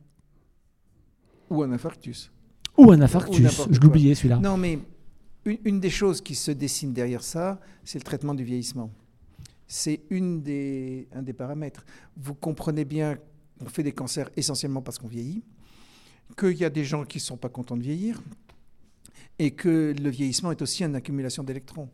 [1.50, 2.30] Ou un infarctus.
[2.76, 3.66] Ou un infarctus.
[3.70, 4.38] Je l'oubliais celui-là.
[4.38, 4.78] Non, mais
[5.44, 8.90] une, une, des choses qui se dessine derrière ça, c'est le traitement du vieillissement.
[9.66, 11.84] C'est une des, un des paramètres.
[12.16, 13.18] Vous comprenez bien
[13.58, 15.42] qu'on fait des cancers essentiellement parce qu'on vieillit,
[16.38, 18.22] qu'il y a des gens qui ne sont pas contents de vieillir,
[19.38, 21.88] et que le vieillissement est aussi une accumulation d'électrons.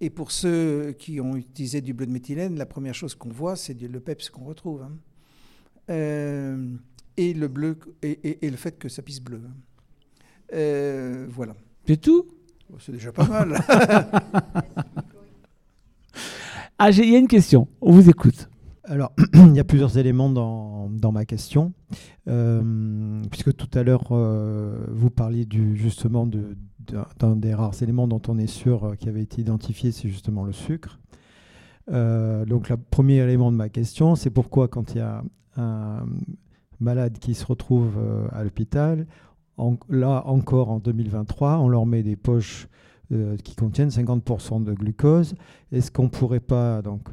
[0.00, 3.56] Et pour ceux qui ont utilisé du bleu de méthylène, la première chose qu'on voit,
[3.56, 4.82] c'est le PEPS qu'on retrouve.
[4.82, 4.92] Hein.
[5.88, 6.76] Euh,
[7.16, 9.40] et le bleu et, le fait que ça pisse bleu.
[9.46, 9.54] Hein.
[10.52, 11.54] Euh, voilà.
[11.86, 12.26] C'est tout?
[12.72, 13.58] Oh, C'est déjà pas mal.
[16.78, 17.68] ah, il y a une question.
[17.80, 18.50] On vous écoute.
[18.84, 21.72] Alors, il y a plusieurs éléments dans, dans ma question,
[22.28, 26.56] euh, puisque tout à l'heure, vous parliez du, justement de,
[27.18, 30.44] d'un des rares éléments dont on est sûr euh, qui avait été identifié, c'est justement
[30.44, 30.98] le sucre.
[31.90, 35.22] Euh, donc le premier élément de ma question, c'est pourquoi quand il y a
[35.56, 36.04] un
[36.80, 39.06] malade qui se retrouve euh, à l'hôpital,
[39.88, 42.68] là encore en 2023, on leur met des poches
[43.44, 45.36] qui contiennent 50% de glucose.
[45.70, 47.08] Est-ce qu'on pourrait pas, donc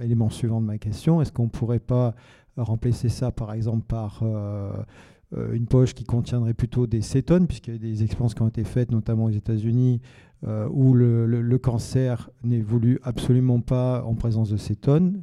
[0.00, 2.14] élément suivant de ma question, est-ce qu'on pourrait pas
[2.58, 4.22] remplacer ça par exemple par
[5.36, 8.64] une poche qui contiendrait plutôt des cétones, puisqu'il y a des expériences qui ont été
[8.64, 10.00] faites, notamment aux États-Unis,
[10.46, 15.22] euh, où le, cancer n'évolue absolument pas en présence de cétones.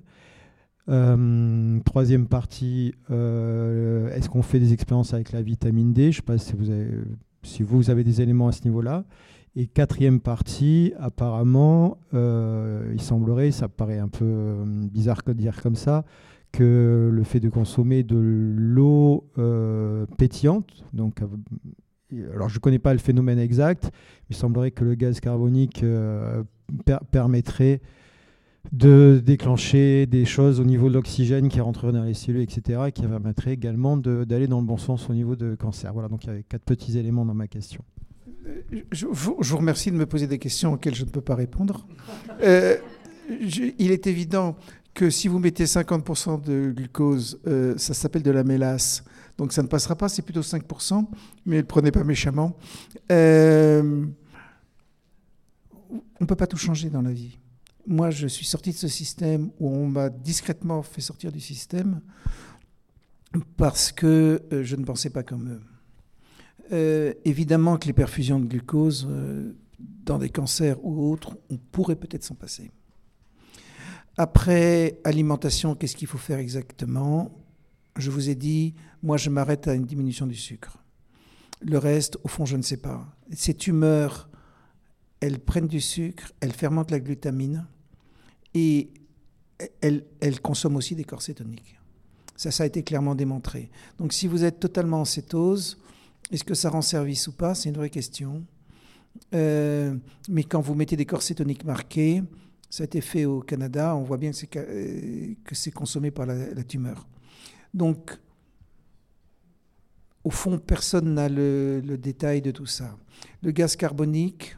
[0.90, 6.04] Euh, troisième partie, est-ce qu'on fait des expériences avec la vitamine D?
[6.04, 6.90] Je ne sais pas si vous, avez,
[7.44, 9.06] si vous avez des éléments à ce niveau-là.
[9.56, 16.04] Et quatrième partie, apparemment, il semblerait, ça paraît un peu bizarre de dire comme ça,
[16.56, 22.80] que le fait de consommer de l'eau euh, pétillante, donc euh, alors je ne connais
[22.80, 23.92] pas le phénomène exact,
[24.30, 26.44] il semblerait que le gaz carbonique euh,
[27.12, 27.82] permettrait
[28.72, 33.04] de déclencher des choses au niveau de l'oxygène qui rentrerait dans les cellules, etc., qui
[33.04, 35.94] permettrait également d'aller dans le bon sens au niveau de cancer.
[35.94, 37.84] Voilà, donc il y avait quatre petits éléments dans ma question.
[38.92, 41.86] Je vous, remercie de me poser des questions auxquelles je ne peux pas répondre.
[42.42, 44.56] il est évident
[44.96, 49.04] que si vous mettez 50% de glucose, euh, ça s'appelle de la mélasse.
[49.38, 51.06] Donc ça ne passera pas, c'est plutôt 5%,
[51.46, 52.58] mais ne prenez pas méchamment.
[53.12, 54.06] Euh,
[55.92, 57.38] on ne peut pas tout changer dans la vie.
[57.86, 62.00] Moi, je suis sorti de ce système où on m'a discrètement fait sortir du système
[63.58, 65.60] parce que euh, je ne pensais pas comme
[66.72, 67.16] eux.
[67.26, 69.08] évidemment que les perfusions de glucose
[69.78, 72.72] dans des cancers ou autres, on pourrait peut-être s'en passer.
[74.18, 77.32] Après alimentation, qu'est-ce qu'il faut faire exactement?
[77.98, 80.78] Je vous ai dit, moi je m'arrête à une diminution du sucre.
[81.62, 83.06] Le reste, au fond, je ne sais pas.
[83.32, 84.30] Ces tumeurs,
[85.20, 87.66] elles prennent du sucre, elles fermentent la glutamine
[88.54, 88.90] et
[89.82, 91.78] elles, consomment aussi des corps cétoniques.
[92.36, 93.70] Ça, ça a été clairement démontré.
[93.98, 95.78] Donc si vous êtes totalement en cétose,
[96.32, 97.56] est-ce que ça rend service ou pas?
[97.56, 98.44] C'est une vraie question.
[99.34, 99.96] Euh,
[100.30, 102.22] mais quand vous mettez des corps cétoniques marqués,
[102.76, 103.96] Ça a été fait au Canada.
[103.96, 104.50] On voit bien que c'est,
[105.54, 107.08] c'est consommé par la, tumeur.
[107.74, 108.12] Donc,
[110.26, 112.98] au fond, personne n'a le, détail de tout ça.
[113.42, 114.58] Le gaz carbonique,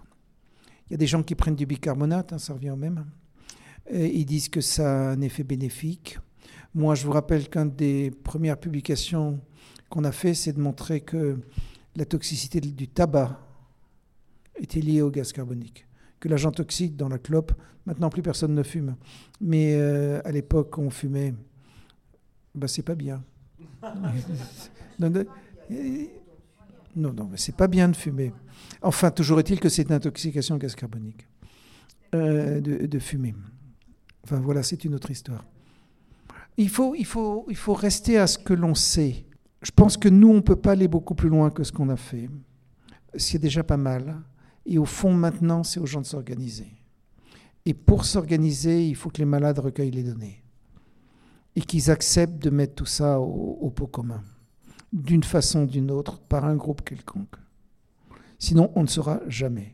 [0.87, 3.05] il y a des gens qui prennent du bicarbonate, hein, ça revient au même.
[3.93, 6.17] Ils disent que ça a un effet bénéfique.
[6.73, 9.39] Moi, je vous rappelle qu'une des premières publications
[9.89, 11.37] qu'on a fait, c'est de montrer que
[11.95, 13.39] la toxicité du tabac
[14.55, 15.86] était liée au gaz carbonique.
[16.19, 17.53] Que l'agent toxique dans la clope,
[17.85, 18.95] maintenant plus personne ne fume.
[19.39, 21.33] Mais euh, à l'époque, on fumait.
[22.55, 23.23] Ben, c'est pas bien.
[26.97, 28.33] Non, non, mais c'est pas bien de fumer.
[28.81, 31.27] Enfin, toujours est-il que c'est une intoxication au gaz carbonique
[32.15, 33.35] euh, de, fumer.
[34.23, 35.45] Enfin, voilà, c'est une autre histoire.
[36.57, 39.25] Il faut, il, faut, il faut rester à ce que l'on sait.
[39.61, 41.89] Je pense que nous, on ne peut pas aller beaucoup plus loin que ce qu'on
[41.89, 42.29] a fait.
[43.15, 44.15] C'est déjà pas mal.
[44.67, 46.67] Et au fond, maintenant, c'est aux gens de s'organiser.
[47.65, 50.43] Et pour s'organiser, il faut que les malades recueillent les données.
[51.55, 54.21] Et qu'ils acceptent de mettre tout ça au, au pot commun
[54.93, 57.35] d'une façon ou d'une autre par un groupe quelconque.
[58.39, 59.73] Sinon, on ne saura jamais.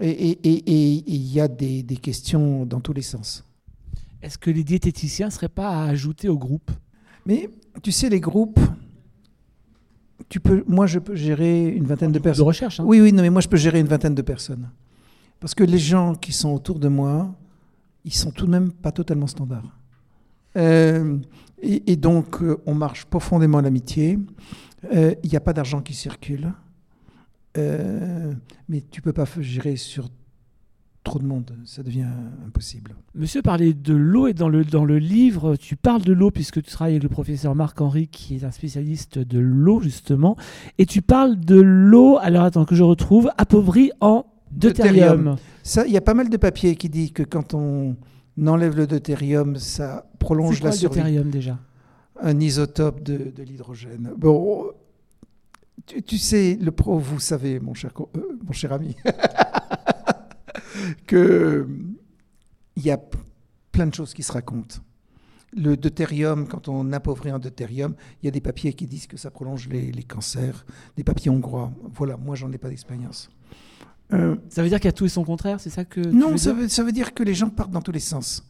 [0.00, 0.38] Et
[1.06, 3.44] il y a des, questions dans tous les sens.
[4.22, 6.70] Est-ce que les diététiciens ne seraient pas à ajouter au groupe?
[7.26, 7.50] Mais
[7.82, 8.60] tu sais, les groupes,
[10.28, 12.44] tu peux, moi je peux gérer une vingtaine de personnes.
[12.44, 12.80] De recherche.
[12.80, 12.84] Hein.
[12.86, 14.68] Oui, oui, non, mais moi je peux gérer une vingtaine de personnes.
[15.40, 17.34] Parce que les gens qui sont autour de moi,
[18.04, 19.76] ils sont tout de même pas totalement standards.
[20.56, 21.18] Euh,
[21.62, 24.18] et, donc, euh, on marche profondément à l'amitié.
[24.92, 26.52] Euh, il n'y a pas d'argent qui circule.
[27.56, 30.08] mais tu ne peux pas gérer sur
[31.02, 32.06] trop de monde, ça devient
[32.46, 32.94] impossible.
[33.14, 36.62] Monsieur parlait de l'eau et dans le, dans le livre, tu parles de l'eau puisque
[36.62, 40.36] tu travailles avec le professeur Marc-Henri qui est un spécialiste de l'eau justement,
[40.78, 45.36] et tu parles de l'eau, alors attends que je retrouve, appauvrie en deutérium.
[45.86, 47.96] Il y a pas mal de papiers qui disent que quand on,
[48.46, 50.96] enlève le deutérium, ça prolonge quoi la survie.
[50.98, 51.58] le deutérium déjà?
[52.22, 54.12] Un isotope de, l'hydrogène.
[54.16, 54.66] Bon,
[55.86, 58.96] tu, sais, le pro, vous savez, mon cher, euh, mon cher ami,
[61.10, 61.66] que
[62.76, 63.00] il y a
[63.72, 64.76] plein de choses qui se racontent.
[65.56, 69.16] Le deutérium, quand on appauvrit un deutérium, il y a des papiers qui disent que
[69.16, 70.64] ça prolonge les, les cancers,
[70.96, 71.72] des papiers hongrois.
[71.92, 73.28] Voilà, moi, j'en ai pas d'expérience.
[74.12, 76.36] Euh, ça veut dire qu'il y a tout et son contraire, c'est ça que Non,
[76.36, 78.48] ça, veut, ça veut dire que les gens partent dans tous les sens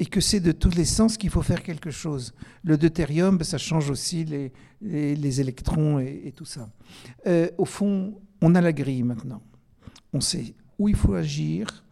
[0.00, 2.34] et que c'est de tous les sens qu'il faut faire quelque chose.
[2.64, 6.68] Le deutérium, ben, ça change aussi les, les, électrons et, tout ça.
[7.28, 9.42] Euh, au fond, on a la grille maintenant.
[10.12, 11.84] On sait où il faut agir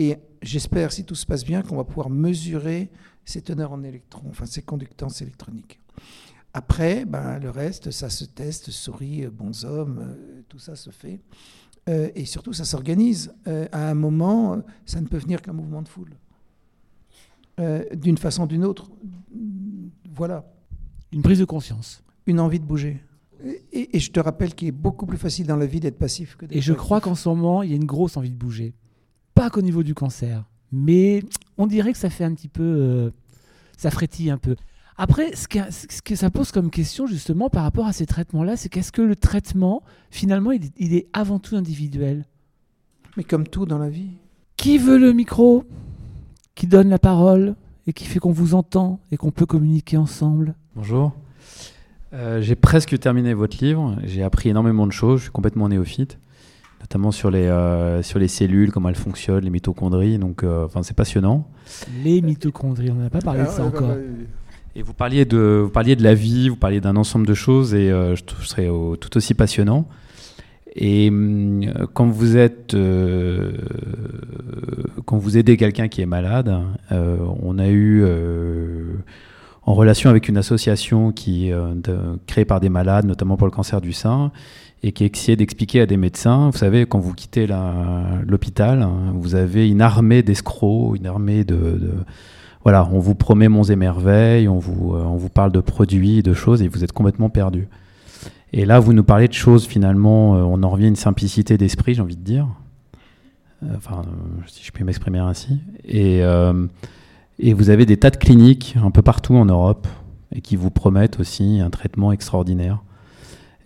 [0.00, 2.90] et j'espère, si tout se passe bien, qu'on va pouvoir mesurer
[3.26, 5.78] ces teneurs en électrons, enfin ces conductances électroniques.
[6.54, 10.16] Après, ben, le reste, ça se teste, souris, bons hommes,
[10.48, 11.20] tout ça se fait.
[11.90, 13.34] Euh, et surtout, ça s'organise.
[13.46, 16.16] Euh, à un moment, ça ne peut venir qu'un mouvement de foule.
[17.58, 18.90] Euh, d'une façon ou d'une autre.
[20.14, 20.50] Voilà.
[21.12, 22.02] Une prise de conscience.
[22.26, 23.02] Une envie de bouger.
[23.72, 26.46] Et, je te rappelle qu'il est beaucoup plus facile dans la vie d'être passif que
[26.46, 28.74] d'être Et je crois qu'en ce moment, il y a une grosse envie de bouger.
[29.34, 31.22] Pas qu'au niveau du cancer, mais
[31.58, 33.12] on dirait que ça fait un petit peu.
[33.76, 34.56] ça frétille un peu.
[35.02, 38.92] Après, ce que, ça pose comme question justement par rapport à ces traitements-là, c'est qu'est-ce
[38.92, 42.26] que le traitement, finalement, il, est avant tout individuel?
[43.16, 44.10] Mais comme tout dans la vie.
[44.58, 45.64] Qui veut le micro
[46.54, 47.54] Qui donne la parole
[47.86, 50.54] Et qui fait qu'on vous entend et qu'on peut communiquer ensemble?
[50.76, 51.14] Bonjour.
[52.12, 53.96] Euh, j'ai presque terminé votre livre.
[54.04, 55.20] J'ai appris énormément de choses.
[55.20, 56.18] Je suis complètement néophyte,
[56.80, 60.18] notamment sur les, euh, sur les cellules, comment elles fonctionnent, les mitochondries.
[60.18, 61.48] Donc, euh, enfin, c'est passionnant.
[62.02, 63.92] Les mitochondries, on n'a pas parlé de ça ah, encore.
[64.76, 67.74] Et vous parliez de, vous parliez de la vie, vous parliez d'un ensemble de choses,
[67.74, 68.68] et euh, je, trouve serais
[69.00, 69.88] tout aussi passionnant.
[70.76, 73.52] Et hum, quand vous êtes, euh,
[75.04, 76.56] quand vous aidez quelqu'un qui est malade,
[76.92, 78.04] euh, on a eu
[79.66, 81.54] en relation avec une association qui est
[82.26, 84.30] créée par des malades, notamment pour le cancer du sein,
[84.82, 87.46] et qui essayait d'expliquer à des médecins, vous savez, quand vous quittez
[88.26, 92.04] l'hôpital, hein, vous avez une armée d'escrocs, une armée de
[92.62, 96.22] voilà, on vous promet monts et merveilles, on vous, euh, on vous parle de produits,
[96.22, 97.68] de choses, et vous êtes complètement perdu.
[98.52, 101.56] Et là, vous nous parlez de choses, finalement, euh, on en revient à une simplicité
[101.56, 102.46] d'esprit, j'ai envie de dire.
[103.62, 104.02] Euh, enfin,
[104.46, 105.58] si je puis m'exprimer ainsi.
[105.86, 106.20] Et,
[107.38, 109.88] et vous avez des tas de cliniques un peu partout en Europe,
[110.34, 112.82] et qui vous promettent aussi un traitement extraordinaire.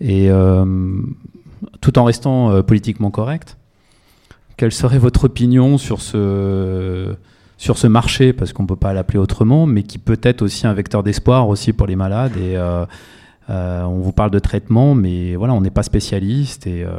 [0.01, 0.29] Et
[1.81, 3.57] tout en restant politiquement correct,
[4.57, 7.15] quelle serait votre opinion sur ce
[7.57, 10.67] sur ce marché, parce qu'on ne peut pas l'appeler autrement, mais qui peut être aussi
[10.67, 12.37] un vecteur d'espoir aussi pour les malades.
[12.37, 12.85] Et euh,
[13.49, 16.67] euh, on vous parle de traitement, mais voilà, on n'est pas spécialiste.
[16.67, 16.91] Et euh,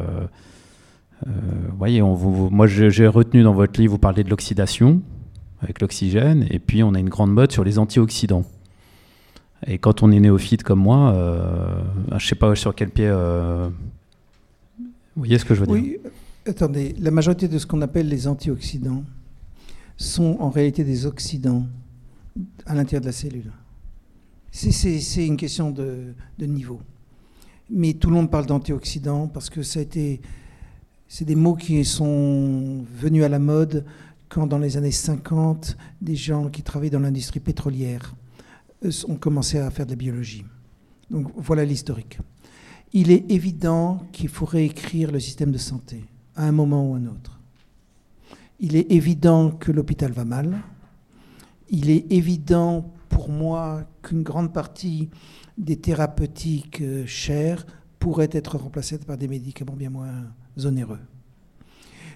[1.77, 5.01] voyez, vous- moi j'ai retenu dans votre livre, vous parlez de l'oxydation
[5.61, 8.45] avec l'oxygène, et puis on a une grande mode sur les antioxydants.
[9.68, 11.82] Et quand on est néophyte comme moi, euh,
[12.18, 13.07] je sais pas sur quel pied.
[13.07, 13.70] euh,
[14.80, 15.97] vous voyez ce que je veux dire Oui,
[16.45, 19.03] attendez, la majorité de ce qu'on appelle les antioxydants
[19.97, 21.66] sont en réalité des oxydants
[22.66, 23.51] à l'intérieur de la cellule.
[24.51, 26.80] C'est- une question de, de niveau.
[27.70, 30.22] Mais tout le monde parle d'antioxydants parce que ça a été.
[31.07, 33.86] C'est des mots qui sont venus à la mode
[34.30, 38.13] quand, dans les années 50, des gens qui travaillaient dans l'industrie pétrolière
[39.07, 40.45] ont commencé à faire de la biologie.
[41.09, 42.19] Donc voilà l'historique.
[42.93, 46.05] Il est évident qu'il faut réécrire le système de santé
[46.36, 47.39] à un moment ou à un autre.
[48.59, 50.57] Il est évident que l'hôpital va mal.
[51.69, 55.09] Il est évident pour moi qu'une grande partie
[55.57, 57.65] des thérapeutiques euh, chères
[57.99, 60.26] pourraient être remplacées par des médicaments bien moins
[60.63, 60.99] onéreux.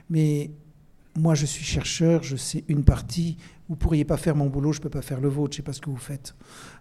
[0.10, 0.51] Mais
[1.16, 3.38] moi, je suis chercheur, je sais une partie.
[3.70, 5.63] Vous pourriez pas faire mon boulot, je ne peux pas faire le vôtre, je ne
[5.63, 6.34] sais pas ce que vous faites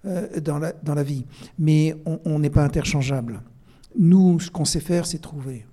[0.06, 1.26] euh, dans, la, dans la vie.
[1.58, 3.42] Mais on- n'est pas interchangeable.
[3.98, 5.66] Nous, ce qu'on sait faire, c'est trouver.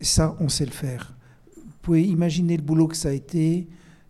[0.00, 1.14] Ça, on sait le faire.
[1.56, 3.68] Vous pouvez imaginer le boulot que ça a été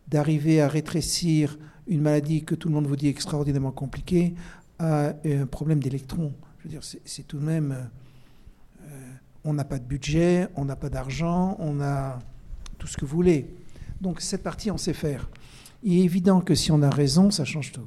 [0.08, 4.34] d'arriver à rétrécir une maladie que tout le monde vous dit extraordinairement compliquée
[4.78, 6.32] à un problème d'électrons.
[6.58, 7.72] Je veux dire, c'est c'est tout de même...
[7.72, 9.12] euh,
[9.44, 12.18] on n'a pas de budget, on n'a pas d'argent, on a
[12.78, 13.54] tout ce que vous voulez.
[14.02, 15.30] Donc cette partie, on sait faire.
[15.84, 17.86] Il est évident que si on a raison, ça change tout.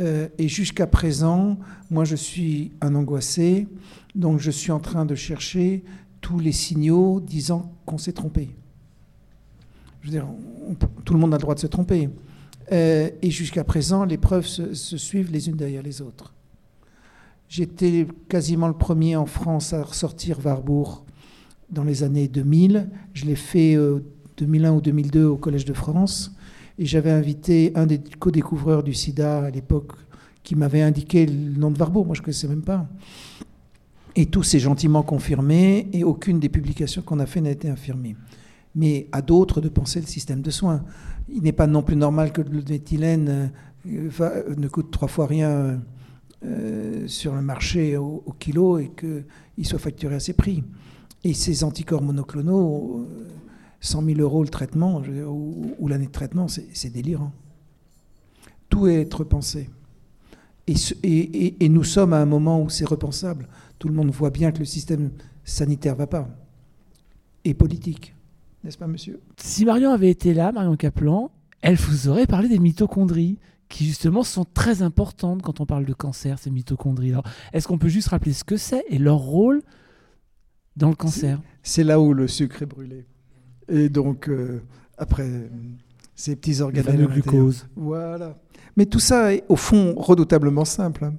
[0.00, 1.58] Euh, et jusqu'à présent,
[1.90, 3.68] moi je suis un angoissé,
[4.14, 5.84] donc je suis en train de chercher
[6.22, 8.48] tous les signaux disant qu'on s'est trompé.
[10.00, 10.26] Je veux dire,
[11.04, 12.08] tout le monde a le droit de se tromper.
[12.72, 16.32] Euh, et jusqu'à présent, les preuves se, se suivent les unes derrière les autres.
[17.48, 21.02] J'étais quasiment le premier en France à ressortir Warburg
[21.68, 22.88] dans les années 2000.
[23.12, 24.00] Je l'ai fait euh,
[24.36, 26.34] 2001 ou 2002 au Collège de France.
[26.78, 29.92] Et j'avais invité un des co-découvreurs du sida à l'époque
[30.42, 32.06] qui m'avait indiqué le nom de Warburg.
[32.06, 32.88] Moi, je ne connaissais même pas.
[34.14, 38.16] Et tout s'est gentiment confirmé et aucune des publications qu'on a fait n'a été infirmée.
[38.74, 40.82] Mais à d'autres de penser le système de soins.
[41.28, 43.52] Il n'est pas non plus normal que le méthylène
[43.86, 45.80] euh, va- ne coûte trois fois rien
[46.44, 50.64] euh, sur le marché au, kilo et qu'il soit facturé à ces prix.
[51.24, 53.28] Et ces anticorps monoclonaux, euh,
[53.82, 57.32] 100 000 euros le traitement je ou, ou l'année de traitement, c'est délirant.
[58.70, 59.68] Tout est repensé.
[60.66, 63.48] Et, ce- et- et- et nous sommes à un moment où c'est repensable.
[63.78, 65.10] Tout le monde voit bien que le système
[65.44, 66.28] sanitaire ne va pas.
[67.44, 68.14] Et politique.
[68.62, 69.20] N'est-ce pas, monsieur?
[69.36, 74.22] Si Marion avait été là, Marion Kaplan, elle vous aurait parlé des mitochondries, qui justement
[74.22, 77.10] sont très importantes quand on parle de cancer, ces mitochondries.
[77.10, 79.62] Alors, est-ce qu'on peut juste rappeler ce que c'est et leur rôle
[80.76, 81.40] dans le cancer?
[81.64, 83.06] C'est là où le sucre est brûlé.
[83.68, 84.60] Et donc, euh,
[84.98, 85.28] après,
[86.14, 86.84] ces petits Le organes.
[86.84, 87.66] fameux glucose.
[87.76, 88.38] Voilà.
[88.76, 91.04] Mais tout ça est, au fond, redoutablement simple.
[91.04, 91.14] hein.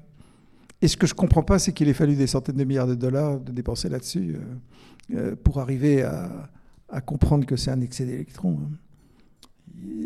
[0.81, 2.87] Et ce que je ne comprends pas, c'est qu'il ait fallu des centaines de milliards
[2.87, 6.49] de dollars de dépenser là-dessus euh, euh, pour arriver à,
[6.89, 8.59] à comprendre que c'est un excès d'électrons.
[8.61, 8.75] hein.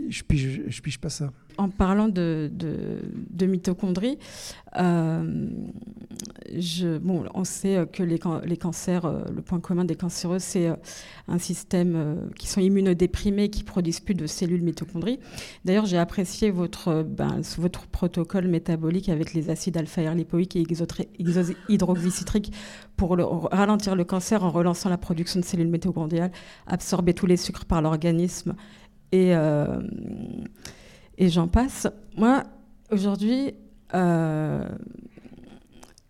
[0.09, 1.31] Je pige, pige pas ça.
[1.57, 2.51] En parlant de,
[3.47, 4.17] mitochondries,
[4.79, 5.49] euh,
[6.99, 10.67] bon, on sait que les, can- les cancers, euh, le point commun des cancéreux, c'est
[10.67, 10.75] euh,
[11.27, 11.95] un système
[12.37, 15.19] qui sont immunodéprimés, qui produisent plus de cellules mitochondries.
[15.65, 17.41] D'ailleurs, j'ai apprécié votre, ben,
[17.91, 20.63] protocole métabolique avec les acides alpha-lipoïques et
[21.69, 22.53] hydroxycitriques
[22.95, 26.31] pour le- ralentir le cancer en relançant la production de cellules mitochondriales,
[26.67, 28.55] absorber tous les sucres par l'organisme
[29.11, 29.81] et, euh,
[31.17, 31.87] et j'en passe.
[32.17, 32.43] Moi,
[32.91, 33.53] aujourd'hui,
[33.93, 34.67] euh,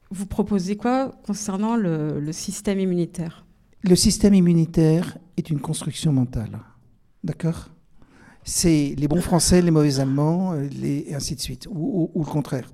[0.10, 3.46] vous proposez quoi concernant le, système immunitaire?
[3.84, 6.60] Le système immunitaire est une construction mentale.
[7.24, 7.70] D'accord?
[8.44, 12.72] C'est les bons Français, les mauvais Allemands, et ainsi de suite, ou, ou- le contraire.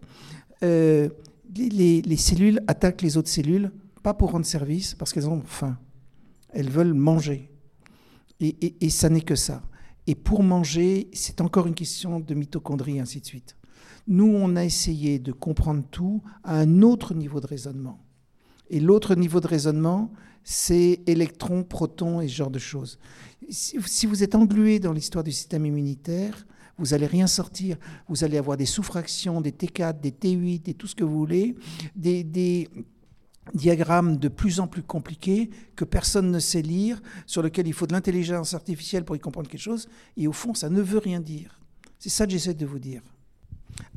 [0.64, 1.10] Euh,
[1.56, 3.72] les, les- les cellules attaquent les autres cellules,
[4.04, 5.78] pas pour rendre service, parce qu'elles ont faim.
[6.52, 7.50] Elles veulent manger.
[8.40, 9.64] Et, et- et ça n'est que ça.
[10.08, 13.56] Et pour manger, c'est encore une question de mitochondrie, ainsi de suite.
[14.08, 18.00] Nous, on a essayé de comprendre tout à un autre niveau de raisonnement.
[18.70, 20.12] Et l'autre niveau de raisonnement,
[20.44, 23.00] c'est électrons, protons et ce genre de choses.
[23.50, 26.46] Si, vous êtes englué dans l'histoire du système immunitaire,
[26.78, 27.78] vous n'allez rien sortir.
[28.10, 31.56] Vous allez avoir des sous-fractions, des T4, des T8, et tout ce que vous voulez,
[31.96, 32.68] des, des
[33.54, 37.88] diagrammes de plus en plus compliqués que personne ne sait lire, sur lesquels il faut
[37.88, 39.88] de l'intelligence artificielle pour y comprendre quelque chose,
[40.18, 41.60] et au fond, ça ne veut rien dire.
[42.00, 43.02] C'est ça que j'essaie de vous dire.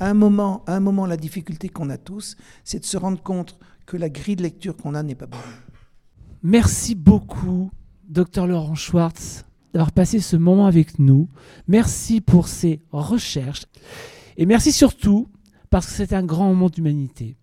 [0.00, 3.22] À un moment, à un moment la difficulté qu'on a tous, c'est de se rendre
[3.22, 5.40] compte que la grille de lecture qu'on a n'est pas bonne.
[6.42, 7.70] Merci beaucoup,
[8.08, 11.28] docteur Laurent Schwartz, d'avoir passé ce moment avec nous.
[11.68, 13.66] Merci pour ces recherches.
[14.36, 15.28] Et merci surtout
[15.70, 17.36] parce que c'est un grand moment d'humanité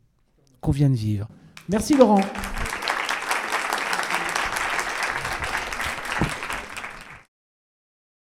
[0.61, 1.27] qu'on vient de vivre.
[1.69, 2.21] Merci Laurent.